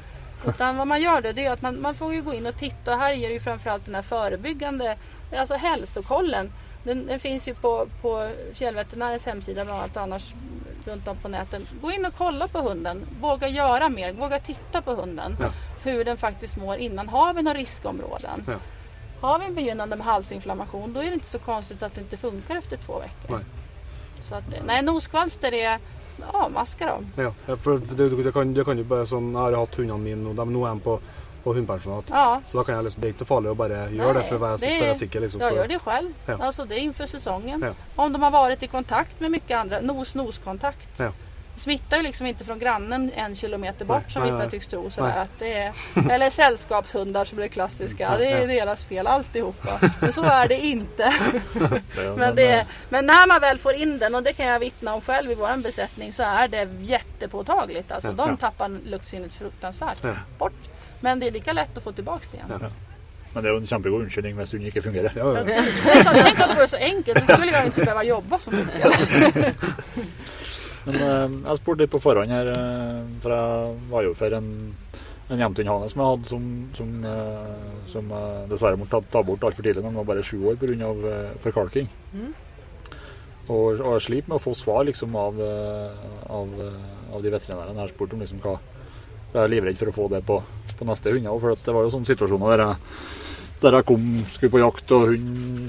[0.46, 2.58] Utan vad man gör då, det är att man, man får ju gå in och
[2.58, 4.96] titta och här är det ju framförallt den här förebyggande,
[5.36, 6.52] alltså hälsokollen.
[6.84, 10.32] Den, den finns ju på, på Fjällveterinärens hemsida bland annat och annars
[10.84, 11.66] runt om på näten.
[11.82, 13.06] Gå in och kolla på hunden.
[13.20, 14.12] Våga göra mer.
[14.12, 15.36] Våga titta på hunden.
[15.40, 15.46] Ja.
[15.84, 17.08] Hur den faktiskt mår innan.
[17.08, 18.44] Har vi några riskområden?
[18.46, 18.54] Ja.
[19.20, 22.56] Har vi en begynnande halsinflammation då är det inte så konstigt att det inte funkar
[22.56, 23.36] efter två veckor.
[23.36, 23.44] Nej.
[24.22, 25.78] Så att, eh, nej, noskvalster är
[26.32, 27.06] avmaska dem.
[27.16, 30.28] Ja, för det, det, kan, det kan ju bara sånn Jeg har hatt hundene mine,
[30.30, 30.98] og de, nå er de på,
[31.44, 32.08] på hundepensjonat.
[32.10, 34.24] Ja, Så da kan jeg liksom, det er ikke noe farlig å bare gjøre det
[34.28, 35.20] for å være, det sikker.
[35.20, 36.12] Liksom, Jag gör det själv.
[36.26, 36.38] Ja.
[36.40, 37.60] Alltså det är inför säsongen.
[37.62, 37.72] Ja.
[37.96, 40.88] Om de har varit i kontakt med mycket andra, nos-nos-kontakt.
[40.96, 41.12] Ja.
[41.56, 44.50] Smittar ju liksom inte från grannen en kilometer bort Nej, som nej, vissa nej.
[44.50, 44.90] tycks tro.
[44.90, 45.72] Sådär, att det är,
[46.10, 48.18] eller sällskapshundar som är det klassiska.
[48.18, 49.90] Det är deras fel alltihopa.
[50.00, 51.14] Men så är det inte.
[52.16, 55.00] Men, det, men när man väl får in den, och det kan jag vittna om
[55.00, 57.92] själv i vår besättning, så är det jättepåtagligt.
[57.92, 60.02] Alltså, de tappar luktsinnet fruktansvärt
[60.38, 60.52] bort.
[61.00, 62.70] Men det är lika lätt att få tillbaka det igen.
[63.32, 65.12] Men det jo en kjempegod unnskyldning hvis hunden ikke fungerer.
[65.16, 65.62] ja, ja.
[65.84, 69.54] Tänk om det vore så enkelt, då skulle jag inte behöva jobba så mycket.
[70.86, 74.48] Men eh, jeg spurte litt på forhånd her, eh, for jeg var jo for en,
[75.26, 76.44] en hjemtundhane som jeg hadde, som,
[76.78, 78.12] som, eh, som
[78.52, 80.92] dessverre måtte ta, ta bort altfor tidlig han var bare sju år pga.
[81.42, 81.90] Forkalking.
[82.14, 82.30] Mm.
[83.46, 85.36] Og, og jeg sliter med å få svar liksom, av,
[86.34, 86.54] av,
[87.14, 88.56] av de veterinærene jeg har spurt om liksom, hva
[89.34, 90.40] Jeg er livredd for å få det på,
[90.78, 91.38] på neste hunder.
[91.42, 92.94] For at det var jo sånne situasjoner der jeg,
[93.62, 95.68] der jeg kom, skulle på jakt, og hunden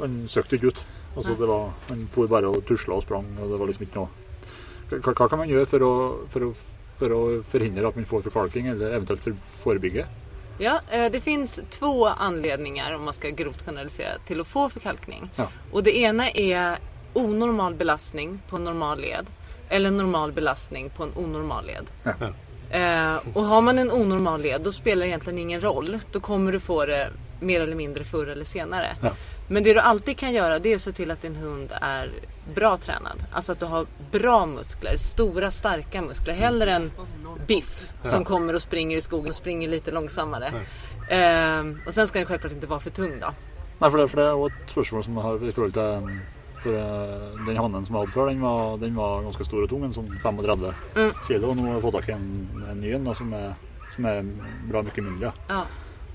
[0.00, 0.82] han søkte ikke ut.
[1.14, 4.00] Altså, det var, han for bare og tusla og sprang, og det var liksom ikke
[4.02, 4.29] noe
[4.90, 5.92] hva, hva kan man gjøre for å,
[6.32, 6.54] for, å,
[6.98, 7.20] for å
[7.50, 10.06] forhindre at man får forkalking, eller eventuelt for forebygge?
[10.60, 15.30] Ja, eh, det finns två anledningar om man ska grovt generalisera till att få förkalkning.
[15.36, 15.48] Ja.
[15.72, 16.78] Och det ena är
[17.12, 19.26] onormal belastning på en normal led
[19.68, 21.86] eller normal belastning på en onormal led.
[22.02, 22.32] Ja.
[22.78, 25.98] Eh, och har man en onormal led då spelar det egentligen ingen roll.
[26.12, 27.10] Då kommer du få det
[27.40, 28.96] mer eller mindre förr eller senare.
[29.02, 29.10] Ja.
[29.48, 32.10] Men det du alltid kan göra det är att se till att din hund är
[32.54, 33.18] bra tränad.
[33.32, 36.34] Alltså att du har bra muskler, stora starka muskler.
[36.34, 36.90] Hellre än
[37.46, 40.52] biff som kommer och springer i skogen och springer lite långsammare.
[41.08, 43.34] Ehm, och sen ska den självklart inte vara för tung då.
[43.80, 45.82] Nei, for det, for det er jo et spørsmål som jeg har i forhold til
[46.04, 46.08] um,
[46.60, 49.70] for eh, Den hannen som jeg hadde før, den var, den var ganske stor og
[49.72, 51.12] tung, en sånn 35 Mm.
[51.26, 51.48] kilo.
[51.48, 52.26] Og nå har jeg fått tak i en,
[52.70, 53.54] en ny en som, er,
[53.94, 54.20] som er
[54.68, 55.32] bra mye mindre.
[55.48, 55.62] Ja.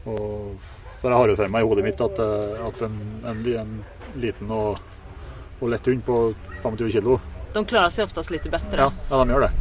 [0.06, 0.54] Og,
[1.02, 3.00] for jeg har jo for meg i hodet mitt at, eh, at en,
[3.32, 3.74] en, en
[4.22, 4.78] liten og,
[5.62, 7.20] og lett hund på 25 kilo
[7.54, 8.78] De klarar sig oftast lite bättre.
[8.82, 9.52] Ja, ja de gjør det.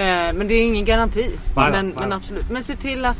[0.00, 1.30] Eh, men det är ingen garanti.
[1.56, 1.94] Nej, men, nej.
[2.00, 2.50] men absolut.
[2.50, 3.16] Men se till att,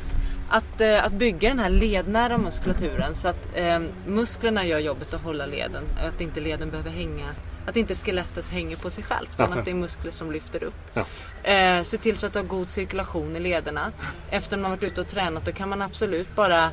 [0.49, 5.22] att, eh, att bygga den här lednära muskulaturen så att eh, musklerna gör jobbet att
[5.22, 5.84] hålla leden.
[6.09, 7.26] Att inte leden behöver hänga.
[7.66, 9.26] Att inte skelettet hänger på sig själv.
[9.34, 9.59] Utan Ja.
[9.59, 10.74] att det är muskler som lyfter upp.
[10.94, 11.05] Ja.
[11.51, 13.92] Eh, se till så att du har god cirkulation i lederna.
[14.30, 16.70] Efter man har varit ute och tränat då kan man absolut bara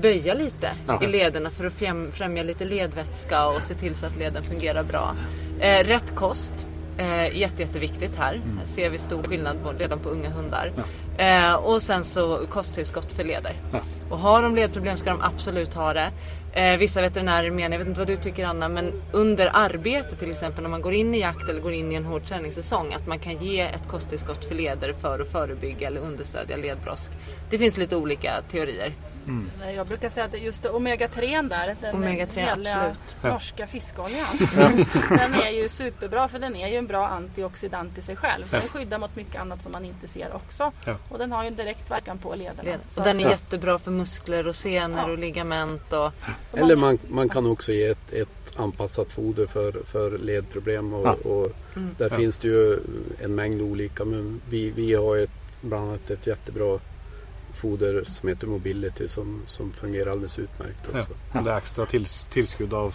[0.00, 1.02] böja lite Ja.
[1.02, 4.82] i lederna för att främ- främja lite ledvätska och se till så att leden fungerar
[4.82, 5.14] bra.
[5.60, 6.52] Eh, rätt kost.
[6.98, 8.32] Eh, jätte, jätteviktigt här.
[8.58, 10.72] Här ser vi stor skillnad på, redan på unga hundar.
[11.18, 13.52] Eh, och sen så kosttillskott för leder.
[13.72, 13.78] Ja.
[14.10, 16.10] Och har de ledproblem ska de absolut ha det.
[16.52, 20.30] Eh, vissa veterinärer menar, jag vet inte vad du tycker Anna, men under arbete till
[20.30, 23.06] exempel när man går in i jakt eller går in i en hård träningssäsong att
[23.06, 27.10] man kan ge ett kosttillskott för leder för att förebygga eller understödja ledbrosk.
[27.50, 28.92] Det finns lite olika teorier.
[29.60, 33.32] Nej, Jag brukar säga att just omega-3 där, den Omega-3, heliga absolut.
[33.32, 34.26] norska fiskoljan.
[35.08, 38.46] den är ju superbra för den är ju en bra antioxidant i sig själv.
[38.46, 40.72] Så den skyddar mot mycket annat som man inte ser också.
[40.84, 40.96] Ja.
[41.08, 42.62] Och den har ju en direkt verkan på lederna.
[42.62, 42.80] Led.
[42.90, 45.10] Så Och den är jättebra för muskler och senor Ja.
[45.10, 45.92] och ligament.
[45.92, 46.12] Och,
[46.52, 50.92] Eller man, man kan också ge ett, ett anpassat foder för, för ledproblem.
[50.94, 51.12] Och, Ja.
[51.30, 51.94] och Mm.
[51.98, 52.16] där Ja.
[52.16, 52.78] finns det ju
[53.22, 54.04] en mängd olika.
[54.04, 56.78] Men vi, vi har ett, bland annat ett jättebra
[57.56, 61.00] foder som heter Mobility som, som fungerar alldeles utmärkt Ja.
[61.00, 61.12] också.
[61.32, 62.86] Men det är extra tills, tillskudd av...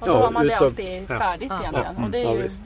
[0.00, 1.18] Och då Ja, har man det utav- alltid Ja.
[1.18, 1.60] färdigt Ja.
[1.60, 2.04] egentligen.
[2.04, 2.62] Och det är Ja, ju, visst.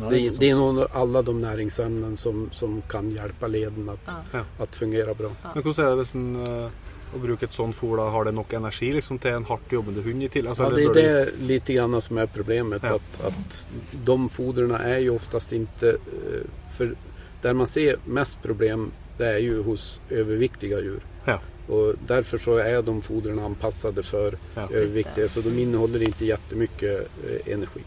[0.00, 4.14] Ja, Det, det är nog alla de näringsämnen som, som kan hjälpa leden att, Ja.
[4.32, 4.62] Ja.
[4.64, 5.30] att fungera bra.
[5.54, 6.70] Men hvordan er det hvis en eh,
[7.14, 10.02] å bruke et sånt fôr, da har det nok energi liksom, til en hardt jobbende
[10.04, 10.50] hund i tillegg?
[10.50, 12.82] Altså, Ja, det är bør du- det lite grann som är problemet.
[12.82, 12.94] Ja.
[12.94, 13.68] Att, att
[14.04, 15.88] de foderna är ju oftast inte...
[15.90, 16.44] eh,
[16.76, 16.94] För
[17.42, 21.00] där man ser mest problem det är ju hos överviktiga djur.
[21.24, 21.40] Ja.
[21.68, 24.62] Och därför så är de foderna anpassade för Ja.
[24.72, 25.28] överviktiga.
[25.28, 27.80] Så de innehåller inte jättemycket eh, energi.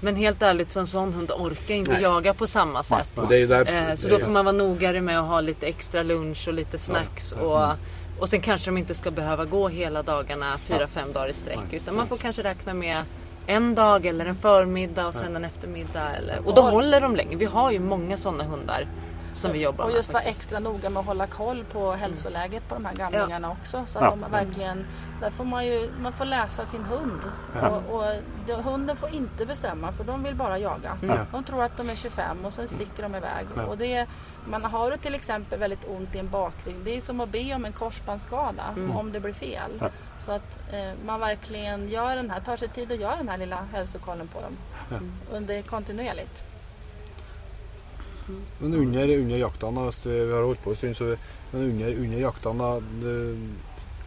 [0.00, 2.02] men helt ärligt, så en sån hund orkar inte Nej.
[2.02, 3.08] jaga på samma sätt.
[3.14, 5.28] Och det är ju därför, Eh, så det då får man vara nogare med att
[5.28, 7.32] ha lite extra lunch och lite snacks.
[7.32, 7.68] Och,
[8.18, 11.72] och sen kanske de inte ska behöva gå hela dagarna, fyra, fem dagar i sträck.
[11.72, 13.02] Utan man får kanske räkna med
[13.48, 16.10] en dag eller en förmiddag och sen en eftermiddag.
[16.16, 17.36] Eller, och då håller de länge.
[17.36, 18.86] Vi har ju många sådana hundar
[19.34, 19.96] som vi jobbar och med.
[19.96, 23.84] just vara extra noga med att hålla koll på hälsoläget på de här gamlingarna också.
[23.88, 24.10] Så att Ja.
[24.10, 24.86] de verkligen,
[25.20, 27.20] där får man ju man får läsa sin hund.
[27.62, 28.04] Och, och
[28.46, 30.98] det, hunden får inte bestämma för de vill bara jaga.
[31.02, 31.16] Ja.
[31.32, 33.46] De tror att de är 25 och sen sticker de iväg.
[33.56, 33.62] Ja.
[33.64, 34.06] Och det,
[34.44, 36.76] man har du till exempel väldigt ont i en bakring.
[36.84, 39.70] Det är som att be om en korsbandsskada om det blir fel.
[40.28, 43.38] Så att eh, man verkligen gör den här, tar sig tid att göra den här
[43.38, 44.56] lilla hälsokollen på dem.
[45.32, 46.44] Under kontinuerligt.
[48.58, 51.16] Men under, under jakten, du, vi har holdt på en stund, så
[51.50, 52.60] men under, under jakten,
[53.00, 53.38] du,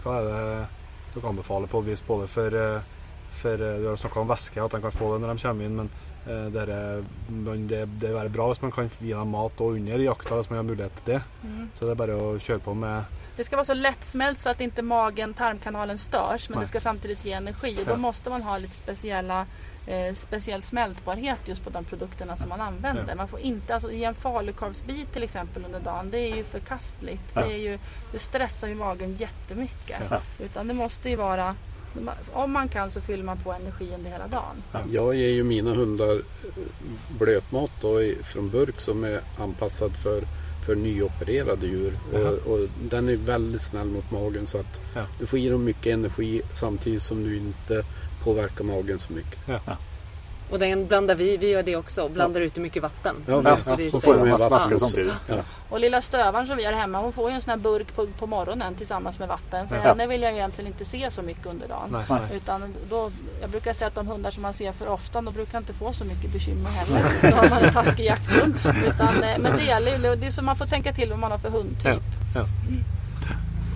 [0.03, 0.67] hva er det
[1.15, 2.85] dere anbefaler på et vis både for, eh,
[3.41, 5.65] for eh, Du har snakka om væske, at de kan få det når de kommer
[5.65, 5.89] inn, men
[6.27, 6.77] eh, dere,
[7.29, 10.53] men det, det er bra hvis man kan gi dem mat og under jakta, hvis
[10.53, 11.21] man har mulighet til det.
[11.73, 14.61] Så det er bare å kjøre på med Det ska vara så lättsmält så att
[14.61, 16.65] inte magen, tarmkanalen störs men Nej.
[16.65, 17.77] det ska samtidigt ge energi.
[17.81, 19.45] Och då måste man ha lite speciella
[19.87, 23.05] eh, speciell smältbarhet just på de produkterna som man använder.
[23.07, 23.15] Ja.
[23.15, 27.31] Man får inte, alltså ge en falukorvsbit till exempel under dagen, det är ju förkastligt.
[27.33, 27.41] Ja.
[27.41, 27.79] Det, är ju,
[28.11, 30.01] det stressar ju magen jättemycket.
[30.09, 30.21] Ja.
[30.39, 31.55] Utan det måste ju vara,
[32.33, 34.63] om man kan så fyller man på energi under hela dagen.
[34.91, 36.21] Jag ger ju mina hundar
[37.19, 40.23] blötmat då i, från burk som är anpassad för,
[40.65, 41.93] för nyopererade djur.
[42.13, 45.05] Och, och den är väldigt snäll mot magen så att Ja.
[45.19, 47.83] du får i dem mycket energi samtidigt som du inte
[48.23, 49.39] påverkar magen så mycket.
[50.51, 52.09] Och den blandar vi, vi gör det också.
[52.09, 53.15] Blandar ut i mycket vatten.
[53.27, 54.79] Ja, det blir Så får väska också.
[54.79, 55.13] samtidigt.
[55.27, 55.35] Ja.
[55.69, 58.07] Och lilla stövaren som vi har hemma hon får ju en sån här burk på,
[58.19, 59.67] på morgonen tillsammans med vatten.
[59.67, 59.81] För Ja.
[59.81, 61.89] henne vill jag ju egentligen inte se så mycket under dagen.
[62.09, 62.19] Nei.
[62.35, 63.09] Utan då,
[63.41, 65.93] jag brukar säga att de hundar som man ser för ofta, de brukar inte få
[65.93, 67.31] så mycket bekymmer heller.
[67.31, 68.55] Då har man en taskig jakthund.
[68.87, 71.31] Utan, eh, men det gäller ju, det är så man får tänka till vad man
[71.31, 71.85] har för hundtyp.
[71.85, 71.95] Ja,
[72.35, 72.45] ja.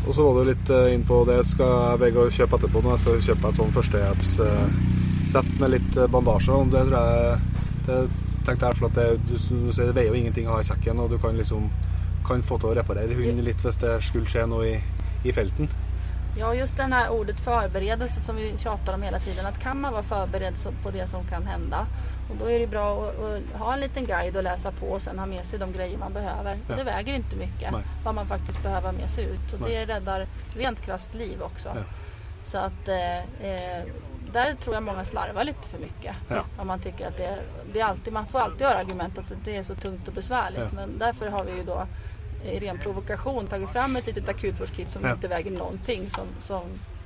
[0.08, 2.82] Og så var du litt eh, inn på det skal jeg veie å kjøpe etterpå.
[2.84, 2.90] Nå.
[2.94, 3.72] Jeg skal kjøpe et sånn
[5.26, 6.52] førstehjelpssett med litt eh, bandasje.
[6.52, 7.40] Og det tror jeg
[7.86, 7.98] det
[8.46, 10.68] tenkte jeg for at det, du, du sier det veier jo ingenting å ha i
[10.68, 11.70] sekken, og du kan liksom
[12.26, 14.78] kan få til å reparere hunden litt hvis det skulle skje noe i,
[15.26, 15.70] i felten.
[16.38, 19.46] Ja, just det här ordet förberedelse som vi tjatar om hela tiden.
[19.46, 20.54] Att kan man vara förberedd
[20.84, 21.86] på det som kan hända.
[22.30, 25.02] Och då är det bra att, att ha en liten guide och läsa på och
[25.02, 26.58] sen ha med sig de grejer man behöver.
[26.70, 26.76] Ja.
[26.76, 27.82] Det väger inte mycket Nej.
[28.04, 29.54] vad man faktiskt behöver ha med sig ut.
[29.54, 29.86] Och Nej.
[29.86, 31.70] det räddar rent krasst liv också.
[31.76, 31.82] Ja.
[32.46, 33.18] Så att eh,
[33.50, 33.84] eh,
[34.34, 36.16] där tror jag många slarvar lite för mycket.
[36.30, 36.44] Ja.
[36.58, 37.42] Om man tycker att det är,
[37.74, 40.60] det är alltid, man får alltid höra argument att det är så tungt och besvärligt.
[40.60, 40.70] Ja.
[40.74, 41.86] Men därför har vi ju då
[42.44, 45.12] i ren provokation tagit fram ett litet akutvårdskit som Ja.
[45.14, 46.10] inte väger någonting.
[46.10, 46.62] Som, som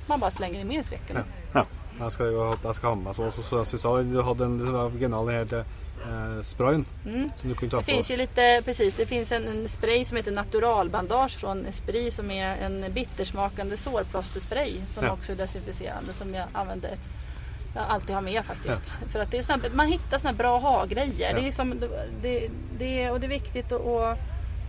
[0.06, 1.18] man bara slänger med i säcken.
[1.52, 1.66] Ja.
[2.00, 3.30] Jeg skal, jo ha- jeg skal ha med meg sånn.
[3.32, 4.58] Så, så jeg synes du hadde en
[6.08, 7.30] eh, sprayen Mm.
[7.40, 7.90] som du kunne ta Det på.
[7.90, 12.30] finns ju lite, precis, det finns en, en spray som heter Naturalbandage från Esprit som
[12.30, 15.12] är en bittersmakande sårplåsterspray som Ja.
[15.12, 16.90] också är desinficerande som jag använder
[17.74, 18.98] jag alltid har med faktiskt.
[19.12, 21.30] För att det är såna, man hittar här bra ha-grejer.
[21.34, 21.40] Ja.
[21.40, 21.74] Det är som,
[22.22, 22.48] det,
[22.78, 24.18] det, och det är viktigt att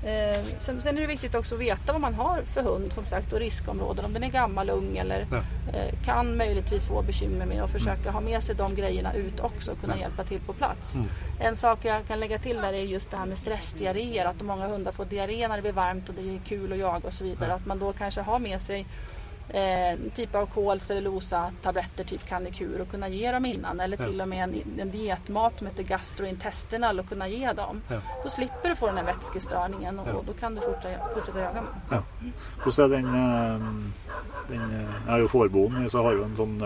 [0.04, 3.06] eh, sen, sen är det viktigt också att veta vad man har för hund som
[3.06, 4.06] sagt och riskområden.
[4.06, 5.38] Om den är gammal, ung eller Ja.
[5.74, 9.72] eh, kan möjligtvis få bekymmer med att försöka ha med sig de grejerna ut också
[9.72, 10.96] och kunna hjälpa till på plats.
[10.96, 11.08] Mm.
[11.40, 14.26] En sak jag kan lägga till där är just det här med stressdiarréer.
[14.26, 17.08] Att många hundar får diarré när det blir varmt och det är kul att jaga
[17.08, 17.54] och så vidare.
[17.54, 18.86] Att man då kanske har med sig
[19.50, 23.80] eh, typ av kol, cellulosa, tabletter typ Candikur och kunna ge dem innan.
[23.80, 24.08] Eller Ja.
[24.08, 27.82] till och med en, en dietmat som heter gastrointestinal och kunna ge dem.
[27.88, 28.00] Ja.
[28.24, 30.14] Då slipper du få den här vätskestörningen och, Ja.
[30.14, 32.02] och då kan du fortsätta, fortsätta jaga med.
[32.64, 33.94] Hvordan er den,
[34.50, 36.62] den Jeg jo fårbonden, så har jo en sånn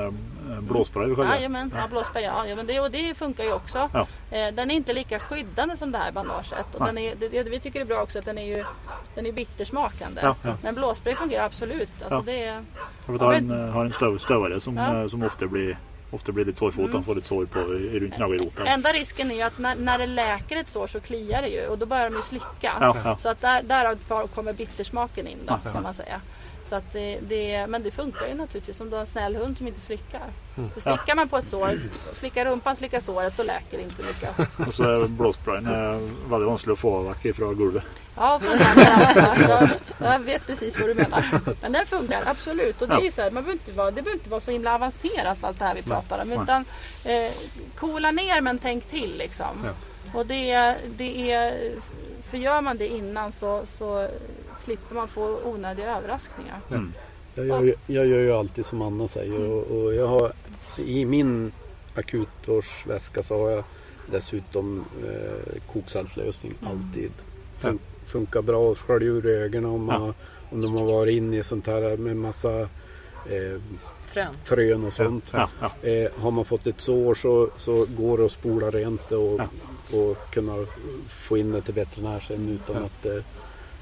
[0.51, 1.07] eh, blåspray.
[1.09, 1.35] vi kaller det.
[1.35, 1.87] Jajamän, ja.
[1.87, 3.89] blåsspray, ja, ja men det, och det funkar ju också.
[3.93, 4.07] Ja.
[4.31, 6.75] Eh, den är inte lika skyddande som det här bandaget.
[6.75, 8.65] Och den är, det, det vi tycker är bra också att den är ju
[9.15, 10.21] den är bittersmakande.
[10.23, 10.53] Ja, ja.
[10.61, 11.89] Men blåspray fungerar absolut.
[12.03, 12.61] Alltså det är,
[13.05, 15.77] For Vi har en, eh, har en støv, støvare som, som ofte blir,
[16.11, 16.93] ofte blir litt sårfot.
[16.93, 18.65] Han får litt sår på, i- rundt nagelrota.
[18.65, 21.67] enda risken är ju att när, när det läker ett sår så kliar det ju
[21.67, 22.73] och då börjar de ju slicka.
[22.81, 23.17] Ja, ja.
[23.17, 25.71] Så att där, därav kommer bittersmaken in då Ja.
[25.71, 26.21] kan man säga.
[26.75, 29.57] Så att det, det, men det funkar ju naturligtvis om du har en snäll hund
[29.57, 30.21] som inte slickar.
[30.57, 30.69] Mm.
[30.69, 31.79] För slickar man på ett sår,
[32.13, 34.59] slickar rumpan, slickar såret, då läker det inte mycket.
[34.67, 38.01] Og så er blåsprayen eh, veldig vanskelig å få vekk fra gulvet.
[38.15, 38.41] Ja,
[39.47, 39.69] jag,
[39.99, 41.39] jag vet precis vad du menar.
[41.61, 42.81] Men den funkar absolut.
[42.81, 44.51] Och det är ju så här, man behöver inte vara, det behöver inte vara så
[44.51, 46.31] himla avancerat allt det här vi pratar om.
[46.31, 46.65] Utan
[47.05, 47.31] eh,
[47.75, 49.63] coola ner men tänk till liksom.
[49.63, 49.71] Ja.
[50.19, 51.71] Och det, det är,
[52.29, 54.09] för gör man det innan så, så
[54.65, 56.59] slipper man få onödiga överraskningar.
[56.69, 56.93] Mm.
[57.35, 60.31] Jag gör, ju, jag gör ju alltid som Anna säger och, och jag har
[60.77, 61.51] i min
[61.95, 63.63] akutvårdsväska så har jag
[64.11, 67.11] dessutom eh, koksaltslösning alltid.
[67.57, 70.13] Fun, Funkar bra att skölja ur ögonen om, man, Ja.
[70.51, 73.61] om de har varit inne i sånt här med massa eh,
[74.07, 74.33] Frön.
[74.43, 75.29] frön och sånt.
[75.33, 75.89] Ja, ja.
[75.89, 79.39] Eh, har man fått ett sår så, så går det att spola rent det och,
[79.91, 79.97] Ja.
[79.99, 80.65] och kunna
[81.09, 82.81] få in det till veterinär sen utan Ja.
[82.85, 83.23] att det,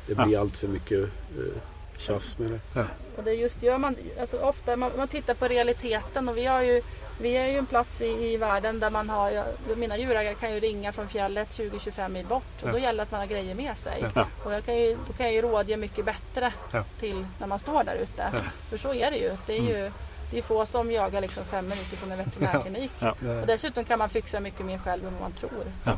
[0.07, 1.61] det blir allt för mycket eh,
[1.97, 2.85] tjafs med det.
[3.17, 6.61] Och det just gör man, alltså ofta man, man tittar på realiteten och vi har
[6.61, 6.81] ju
[7.21, 9.43] vi är ju en plats i, i världen där man har, ja,
[9.77, 12.71] mina djurägare kan ju ringa från fjället 20-25 mil bort och Ja.
[12.71, 14.05] då gäller det att man har grejer med sig.
[14.15, 14.27] Ja.
[14.45, 16.83] Och jag kan ju, då kan jag ju rådge mycket bättre Ja.
[16.99, 18.29] till när man står där ute.
[18.33, 18.39] Ja.
[18.69, 19.31] För så är det ju.
[19.45, 19.71] Det är Mm.
[19.71, 19.91] ju
[20.31, 22.91] det är få som jagar liksom fem minuter från en veterinärklinik.
[22.99, 23.11] Ja.
[23.41, 25.95] Och dessutom kan man fixa mycket mer själv än vad man tror.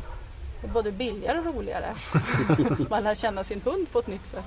[0.66, 1.94] Det är både billigare och roligare.
[2.90, 4.44] man lär känna sin hund på ett nytt sätt.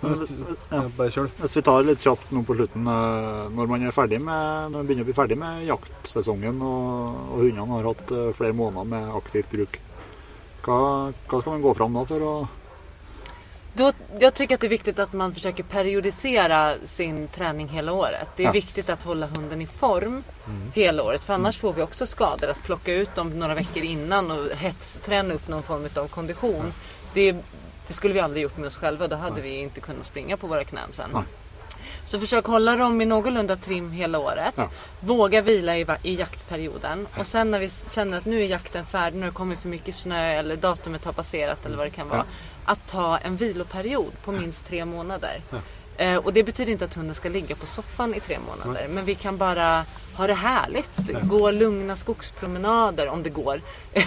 [0.00, 4.76] Hvis vi tar litt kjapt nå på slutten, eh, når man er ferdig med, når
[4.80, 8.90] man begynner å bli ferdig med jaktsesongen og, og hundene har hatt eh, flere måneder
[8.90, 9.78] med aktivt bruk,
[10.66, 10.78] hva,
[11.10, 12.34] hva skal man gå fram da for å
[13.78, 18.28] Då, jag tycker att det är viktigt att man försöker periodisera sin träning hela året.
[18.36, 18.52] Det är Ja.
[18.52, 20.22] viktigt att hålla hunden i form
[20.74, 21.24] hela året.
[21.24, 22.48] För annars får vi också skador.
[22.48, 26.72] Att plocka ut dem några veckor innan och hetsträna upp någon form av kondition.
[27.14, 27.32] Det,
[27.86, 29.08] det skulle vi aldrig gjort med oss själva.
[29.08, 31.10] Då hade vi inte kunnat springa på våra knän sen.
[32.06, 34.54] Så försök hålla dem i någorlunda trim hela året.
[34.56, 34.68] Ja.
[35.00, 37.06] Våga vila i, i jaktperioden.
[37.18, 39.68] Och sen när vi känner att nu är jakten färdig, nu har det kommit för
[39.68, 42.24] mycket snö eller datumet har passerat eller vad det kan vara.
[42.68, 45.42] Att ta en viloperiod på minst tre månader.
[45.96, 48.86] Eh, och det betyder inte att hunden ska ligga på soffan i tre månader.
[48.88, 49.84] Men vi kan bara
[50.16, 51.22] ha det härligt.
[51.22, 53.60] Gå lugna skogspromenader om det går.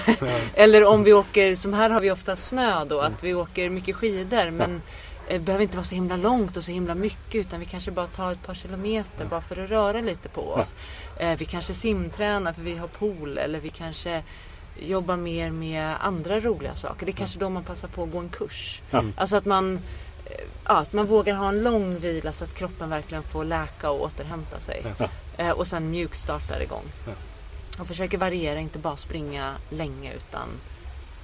[0.53, 3.95] eller om vi åker, som här har vi ofta snö då, att vi åker mycket
[3.95, 4.51] skidor.
[4.51, 4.82] Men
[5.28, 8.07] eh, behöver inte vara så himla långt och så himla mycket utan vi kanske bara
[8.07, 10.74] tar ett par kilometer bara för att röra lite på oss.
[11.20, 14.24] Eh, vi kanske simtränar för vi har pool eller vi kanske
[14.80, 17.06] jobbar mer med andra roliga saker.
[17.06, 18.82] Det är kanske då man passar på att gå en kurs.
[18.92, 19.04] Ja.
[19.16, 19.80] Alltså att man,
[20.26, 23.90] eh, ja, att man vågar ha en lång vila så att kroppen verkligen får läka
[23.92, 24.84] och återhämta sig.
[25.38, 26.86] Eh, och sen mjukstartar igång.
[27.08, 27.14] Ja.
[27.80, 30.48] Och försöker variera, inte bara springa länge utan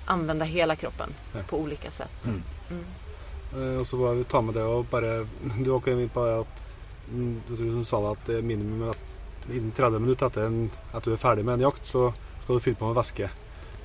[0.06, 1.10] använda hela kroppen
[1.50, 2.26] på olika sätt.
[2.26, 2.44] Mm.
[2.70, 2.86] Mm.
[3.54, 5.28] Eh, Og så bare ta med det og bare
[5.64, 6.64] Du ikke inn på det at
[7.12, 9.04] mm, du, sa det at det er minimum at
[9.48, 12.10] innen 30 minutter etter en, at du er ferdig med en jakt, så
[12.48, 13.30] skal du fylle på med væske.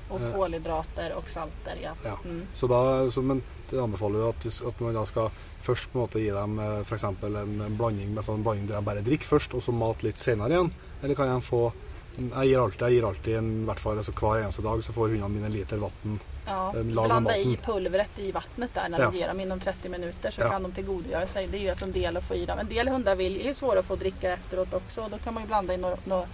[0.09, 0.33] Och Eh.
[0.35, 1.75] kolhydrater och salter.
[1.83, 1.91] Ja.
[2.03, 2.17] Ja.
[2.25, 2.45] Mm.
[2.53, 5.29] Så da, så, men det anbefaler jo at, at man da skal
[5.63, 7.03] først på en måte gi dem f.eks.
[7.03, 10.19] En, en blanding med sånn blanding der de bare drikker først, og så mat litt
[10.21, 10.69] senere igjen.
[11.03, 11.71] Eller kan de få
[12.13, 15.07] Jeg gir alltid, jeg gir alltid en, hvert fall altså hver eneste dag så får
[15.15, 16.19] hundene mine en liter vann.
[16.45, 19.09] Ja, Eh, blanda i pulvret i vattnet där när Ja.
[19.11, 20.49] du ger dem inom 30 minuter så Ja.
[20.49, 21.47] kan de tillgodogöra sig.
[21.47, 22.59] Det är ju alltså en del att få i dem.
[22.59, 25.33] En del hundar vill, är ju svåra att få dricka efteråt också och då kan
[25.33, 26.27] man ju blanda i något, något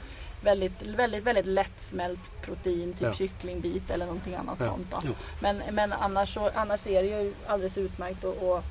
[0.44, 3.14] väldigt, väldigt, väldigt lättsmält protein, typ Ja.
[3.14, 4.66] kycklingbit eller någonting annat Ja.
[4.66, 4.88] sånt.
[4.92, 4.98] Då.
[5.42, 8.64] Men, men annars, så, annars är det ju alldeles utmärkt att,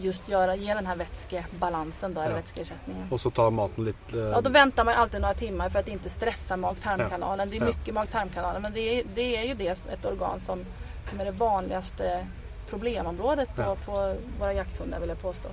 [0.00, 2.36] just göra, ge den här vätskebalansen då, eller Ja.
[2.36, 3.08] vätskeersättningen.
[3.10, 5.88] Og så ta maten litt eh, Ja, då väntar man alltid några timmar för att
[5.88, 7.50] inte stressa mag-tarmkanalen.
[7.50, 10.64] Det är mycket mag-tarmkanalen men det är, det är ju det, ett organ som,
[11.10, 12.26] som är det vanligaste
[12.70, 15.48] problemområdet på, på våra jakthundar vill jag påstå.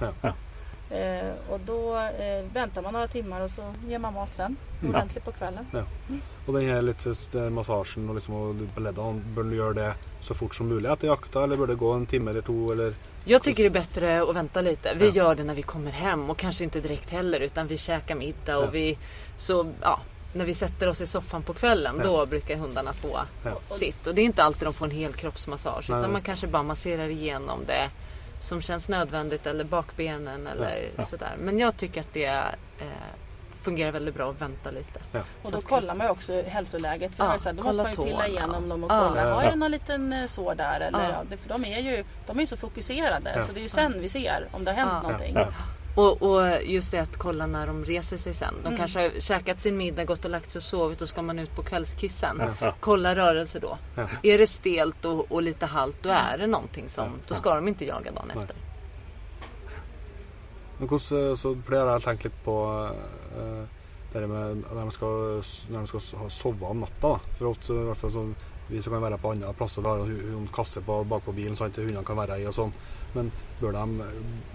[0.89, 0.95] Ja.
[0.95, 1.03] Ja.
[1.03, 4.55] Eh, och då eh, väntar man några timmar och så ger man mat sen.
[4.81, 4.95] Mm.
[4.95, 5.65] Ordentligt på kvällen.
[6.47, 7.05] Og den her litt
[7.35, 11.43] eh, massasjen og liksom leddene, bør du gjøre det så fort som mulig etter jakta,
[11.43, 12.93] eller bør det gå en time eller to, eller
[13.25, 14.93] Jag tycker det är bättre att vänta lite.
[14.93, 15.13] Vi Ja.
[15.13, 18.57] gör det när vi kommer hem och kanske inte direkt heller utan vi käkar middag
[18.57, 18.69] och Ja.
[18.69, 18.97] vi
[19.37, 19.99] så ja,
[20.33, 22.03] när vi sätter oss i soffan på kvällen Ja.
[22.03, 23.51] då brukar hundarna få Ja.
[23.77, 24.07] sitt.
[24.07, 25.99] Och det är inte alltid de får en hel kroppsmassage Nej.
[25.99, 27.89] utan man kanske bara masserar igenom det
[28.43, 31.03] som känns nödvändigt eller bakbenen eller Ja.
[31.03, 31.35] sådär.
[31.39, 32.85] Men jag tycker att det eh,
[33.61, 34.99] fungerar väldigt bra att vänta lite.
[35.11, 35.19] Ja.
[35.43, 37.15] Och då kollar man ju också hälsoläget.
[37.15, 39.07] För Ja, jag så här, då måste man ju pilla igenom dem och Ja.
[39.09, 39.21] kolla.
[39.27, 39.49] Ja, Har ja.
[39.49, 40.79] jag någon liten eh, sår där?
[40.79, 41.23] Eller, Ja.
[41.31, 41.37] ja.
[41.37, 43.33] för de är ju de är ju så fokuserade.
[43.35, 43.43] Ja.
[43.45, 45.01] Så det är ju sen vi ser om det har hänt Ja.
[45.01, 45.37] någonting.
[45.95, 48.53] Och, och just det att kolla när de reser sig sen.
[48.63, 48.77] De Mm.
[48.77, 51.55] kanske har käkat sin middag, gått och lagt sig och sovit och ska man ut
[51.55, 52.41] på kvällskissen.
[52.61, 52.73] Ja.
[52.79, 53.77] Kolla rörelse då.
[53.95, 54.07] Ja.
[54.23, 57.67] Är det stelt och, och lite halt då är det någonting som, då ska de
[57.67, 58.55] inte jaga dagen efter.
[60.79, 62.55] Men hvordan eh, så pleier jeg å tenke litt på
[63.37, 63.61] eh,
[64.13, 65.13] det med når de skal,
[65.69, 67.13] når de skal ha sove om natta.
[67.13, 67.35] da.
[67.37, 68.33] For ofte, i hvert fall sånn,
[68.69, 71.67] Vi som kan være på andre plasser, vi har en kasse bak på bilen sånn
[71.67, 72.71] at hundene kan være i og sånn.
[73.13, 74.05] Men bør de,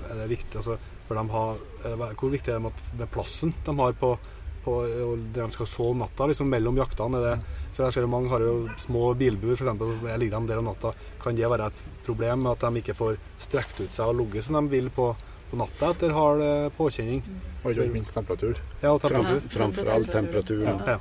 [0.08, 0.78] er det viktig, altså,
[1.08, 1.44] bør de ha,
[1.84, 4.18] det, hvor viktig er det med, at- med plassen de har på,
[4.64, 7.16] på og der de skal sove om natta, liksom mellom jaktene?
[7.18, 7.44] Er det,
[7.74, 10.18] for jeg ser jo Mange har jo små bilbur, f.eks.
[10.18, 10.92] Ligger de der om natta.
[11.22, 14.44] Kan det være et problem med at de ikke får strekt ut seg og ligget
[14.44, 15.12] som de vil på,
[15.50, 17.22] på natta etter hard eh, påkjenning?
[17.64, 18.58] Og ikke minst temperatur.
[18.82, 19.48] Ja, og Fram, temperatur.
[19.58, 20.82] framförallt temperaturen.
[20.86, 20.98] Ja.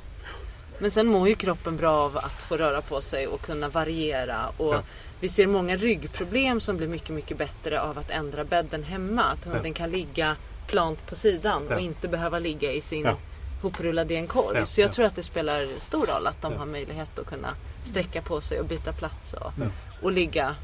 [0.80, 4.48] Men sen mår ju kroppen bra av att få röra på sig och kunna variera.
[4.56, 4.82] Och Ja.
[5.20, 9.22] Vi ser många ryggproblem som blir mycket, mycket bättre av att ändra bädden hemma.
[9.24, 11.74] Att hunden kan ligga plant på sidan Ja.
[11.74, 13.16] och inte behöva ligga i sin Ja.
[13.62, 14.58] hoprullade i en korg.
[14.58, 14.92] Ja, Så jag ja.
[14.92, 16.58] tror att det spelar stor roll att de Ja.
[16.58, 17.54] har möjlighet att kunna
[17.84, 19.66] sträcka på sig och byta plats och, Ja.
[20.02, 20.54] och ligga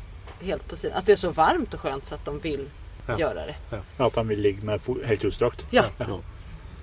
[0.40, 0.98] helt på sidan.
[0.98, 2.68] Att det är så varmt och skönt så att de vill
[3.06, 3.18] Ja.
[3.18, 3.54] göra det.
[3.96, 5.66] At de vil ligge med helt utstrakt.
[5.70, 5.84] Ja.
[5.98, 6.20] Ja.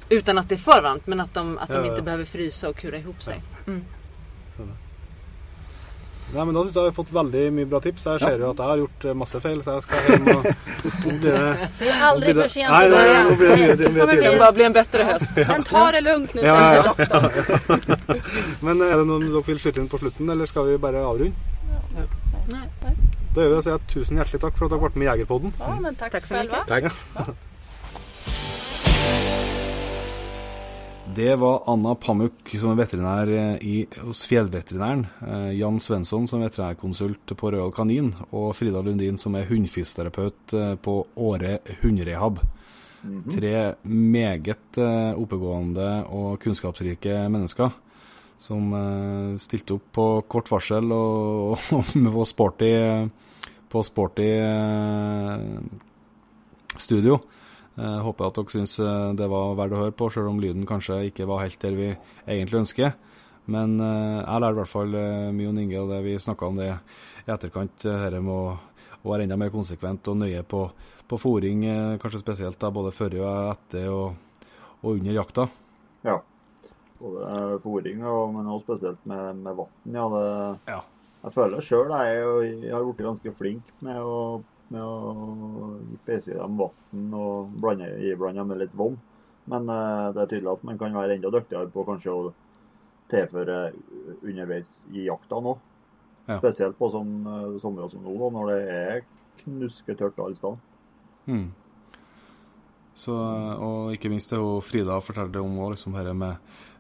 [0.10, 1.90] Utan att det är för varmt men att de, att de Ja, ja.
[1.92, 3.42] inte behöver frysa och kura ihop sig.
[3.68, 3.86] Mm.
[6.34, 8.06] Nei, men Da syns jeg vi har fått veldig mye bra tips.
[8.08, 10.44] Jeg ser jo at jeg har gjort eh, masse feil, så jeg skal hjem og
[11.02, 13.24] blir det- Det är aldrig Nå blir för det- sent nej, börja.
[13.24, 15.36] nå blir det Det Det bara bli en bättre höst.
[15.36, 18.22] Men ta det lugnt nu, Ja, säger ja, doktorn.
[18.66, 21.34] Men er det noe dere vil skyte inn på slutten, eller skal vi bare avrunde?
[22.48, 22.68] Nej.
[23.36, 23.64] Da gjør vi det.
[23.64, 25.54] Så jeg tusen hjertelig takk for at dere ble med i Jegerpodden.
[25.60, 26.64] Ja, men tack, Tack så själva.
[26.68, 26.94] mycket.
[27.16, 27.38] Tack.
[31.16, 36.40] Det var Anna Pamuk som er veterinær eh, i, hos Fjellveterinæren, eh, Jan Svensson som
[36.40, 42.40] er veterinærkonsult på Royal Kanin, og Frida Lundin som er hundefysioterapeut eh, på Åre hunderehab.
[43.34, 43.52] Tre
[43.82, 44.78] meget
[45.18, 47.72] oppegående og kunnskapsrike mennesker
[48.38, 48.70] som
[49.42, 52.70] stilte opp på kort varsel og, og på sporty,
[53.74, 54.30] på sporty
[56.78, 57.18] studio.
[57.78, 60.66] Jeg håper at dere syns eh, det var verdt å høre på, selv om lyden
[60.70, 61.88] kanskje ikke var helt der vi
[62.28, 62.96] egentlig ønsker.
[63.52, 66.50] Men eh, jeg lærte i hvert fall eh, mye om Inge, og det vi snakka
[66.52, 67.78] om det i etterkant.
[67.88, 68.58] Dette med å,
[69.02, 70.66] å være enda mer konsekvent og nøye på,
[71.10, 74.46] på fôring, eh, kanskje spesielt da, både før og etter og,
[74.84, 75.48] og under jakta.
[76.06, 76.20] Ja.
[77.02, 79.72] Både fôring og men også spesielt med, med vann.
[79.96, 80.26] Ja, det,
[80.70, 80.82] Ja.
[81.24, 84.42] jeg føler sjøl jeg, jeg har blitt ganske flink med å,
[84.72, 88.98] med å pese i dem vann og blande, iblande med litt vann.
[89.52, 92.32] Men eh, det er tydelig at man kan være enda dyktigere på kanskje å
[93.12, 93.60] tilføre
[94.22, 95.58] underveis i jakta nå.
[96.28, 96.38] Ja.
[96.38, 99.08] Spesielt på sånn eh, somre som nå, da, når det er
[99.42, 100.80] knusketørt alle steder.
[101.32, 101.50] Mm.
[103.02, 106.36] Så, og ikke minst det hun Frida fortalte om også, liksom her med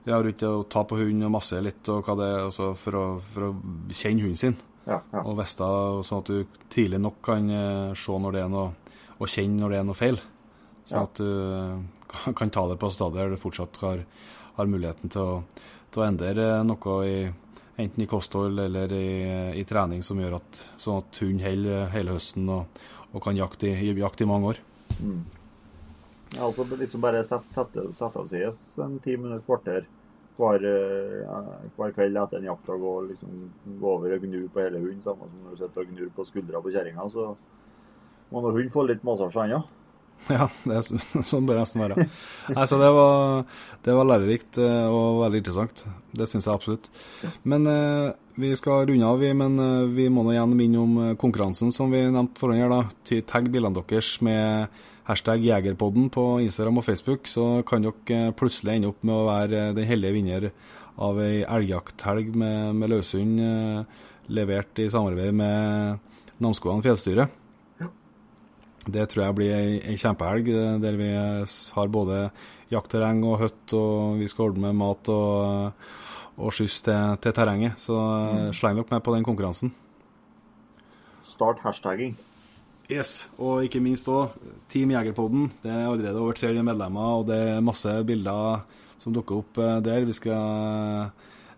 [0.05, 2.97] ja, rundt det å ta på hund og masse litt, og hva det er for,
[2.97, 3.51] å, for å
[3.93, 4.57] kjenne hunden sin.
[4.87, 5.21] Ja, ja.
[5.23, 5.67] Og vite
[6.07, 9.73] sånn at du tidlig nok kan eh, se når det er noe, og kjenne når
[9.73, 10.21] det er noe feil.
[10.89, 11.03] Sånn Ja.
[11.05, 14.03] at du kan, ta det på stadiet der du fortsatt har,
[14.57, 15.37] har muligheten til å,
[15.93, 17.15] til å endre eh, noe i
[17.81, 19.05] enten i kosthold eller i,
[19.57, 23.71] i trening som gjør at sånn at hund holder hele høsten og, og kan jakte
[23.71, 24.59] i, jakte i mange år.
[24.99, 25.21] Mm.
[26.35, 29.87] Ja, altså liksom bare sette, sette, sette av seg en ti minutter, kvarter
[30.39, 33.35] hver, eh, hver kveld etter en jakt og liksom,
[33.81, 36.25] gå over og gnu på hele hunden, samme som når du sitter og gnur på
[36.29, 37.09] skuldra på kjerringa.
[37.11, 37.35] Så
[38.31, 39.61] må nå hunden få litt massasje ennå.
[40.29, 42.03] Ja, det er, så- sånn bør det nesten være.
[42.53, 43.39] Nei, så det var,
[43.81, 45.81] det var lærerikt eh, og veldig interessant.
[46.13, 46.89] Det syns jeg absolutt.
[47.49, 49.31] Men eh, vi skal runde av, vi.
[49.33, 52.69] Men eh, vi må nå igjen minne om eh, konkurransen som vi nevnte foran her.
[52.69, 52.83] da.
[53.33, 54.69] Tagg bilene deres med
[55.07, 59.27] hashtag Jegerpodden på Instagram og Facebook, så kan dere eh, plutselig ende opp med å
[59.29, 60.47] være eh, den heldige vinner
[61.01, 67.27] av ei elgjakthelg med, med løshund eh, levert i samarbeid med Namsskogan fjellstyre.
[68.81, 72.23] Det tror jeg blir ei, ei kjempehelg, eh, der vi har både
[72.71, 75.91] jaktterreng og hytte, og vi skal ordne med mat og,
[76.41, 77.77] og skyss til, til terrenget.
[77.81, 79.75] Så eh, sleng dere med på den konkurransen.
[81.41, 82.15] start hashtagging.
[82.89, 84.33] Yes, og ikke minst òg
[84.71, 85.49] Team Jegerpodden.
[85.63, 88.63] Det er allerede over 300 medlemmer, og det er masse bilder
[89.01, 90.07] som dukker opp eh, der.
[90.07, 91.11] Vi skal,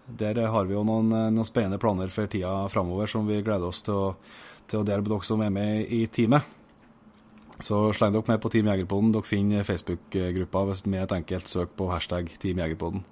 [0.08, 3.82] der har vi jo noen, noen spennende planer for tida framover som vi gleder oss
[3.86, 4.12] til å,
[4.68, 6.62] til å dele med dere som er med i teamet.
[7.62, 9.12] Så sleng dere med på Team Jegerpodden.
[9.14, 13.04] Dere finner Facebook-gruppa med et enkelt søk på hashtag Team Jegerpodden.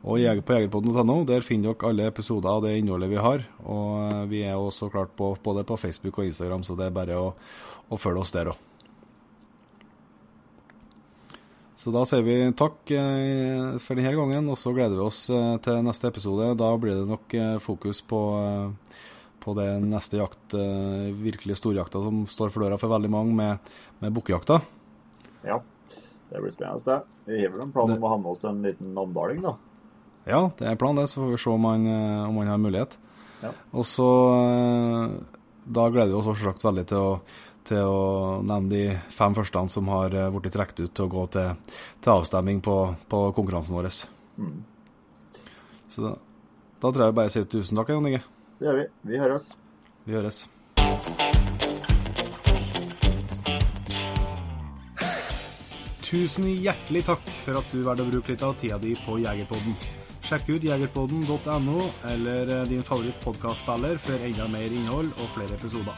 [0.00, 0.16] Og
[0.46, 3.44] på jegerpodden.no der finner dere alle episoder av det innholdet vi har.
[3.66, 6.96] Og eh, vi er også klart på, både på Facebook og Instagram, så det er
[6.96, 7.30] bare å,
[7.90, 8.66] å følge oss der òg.
[11.80, 15.60] Så da sier vi takk för for denne gangen, og så gleder vi oss till
[15.64, 16.50] til neste episode.
[16.60, 18.20] Da blir det nok fokus på,
[19.40, 20.54] på det neste jakt,
[21.24, 23.72] virkelig storjakta som står for døra for veldig mange, med,
[24.02, 24.60] med bukkejakta.
[25.46, 25.60] Ja,
[26.30, 27.00] det blir spennende.
[27.24, 29.56] Vi har vel en plan om å ha med oss en liten namdaling, da?
[30.28, 31.10] Ja, det er planen, det.
[31.10, 31.86] Så får vi se om man,
[32.26, 32.98] om man har mulighet.
[33.40, 33.52] Ja.
[33.72, 34.08] Og så
[35.64, 37.12] Da gleder vi oss selvsagt veldig til å,
[37.68, 41.76] til å nevne de fem første som har blitt trukket ut til å gå til,
[42.00, 42.76] til avstemming på,
[43.08, 43.90] på, konkurransen vår.
[44.40, 44.58] Mm.
[45.92, 46.14] Så da,
[46.80, 48.24] da, tror jeg bare sier tusen takk, Jon Inge.
[48.60, 48.86] Det gör vi.
[49.02, 49.42] Vi hörs.
[50.04, 50.48] Vi hörs.
[56.02, 59.78] Tusen hjärtligt takk for at du valgte å bruke litt av tida di på Jegerpodden.
[60.28, 65.96] Sjekk ut jegerpodden.no eller eh, din favoritpodcastspelare för for enda mer innhold og flere episoder.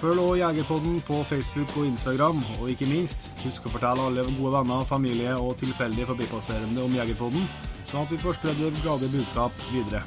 [0.00, 4.56] Følg också Jegerpodden på Facebook og Instagram, og ikke minst, husk å fortelle alle gode
[4.56, 7.46] venner, familie og tilfeldige forbipasserende om Jegerpodden,
[7.84, 10.02] sånn at vi får spredd det glade budskap videre.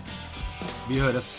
[0.88, 1.38] Vi høres.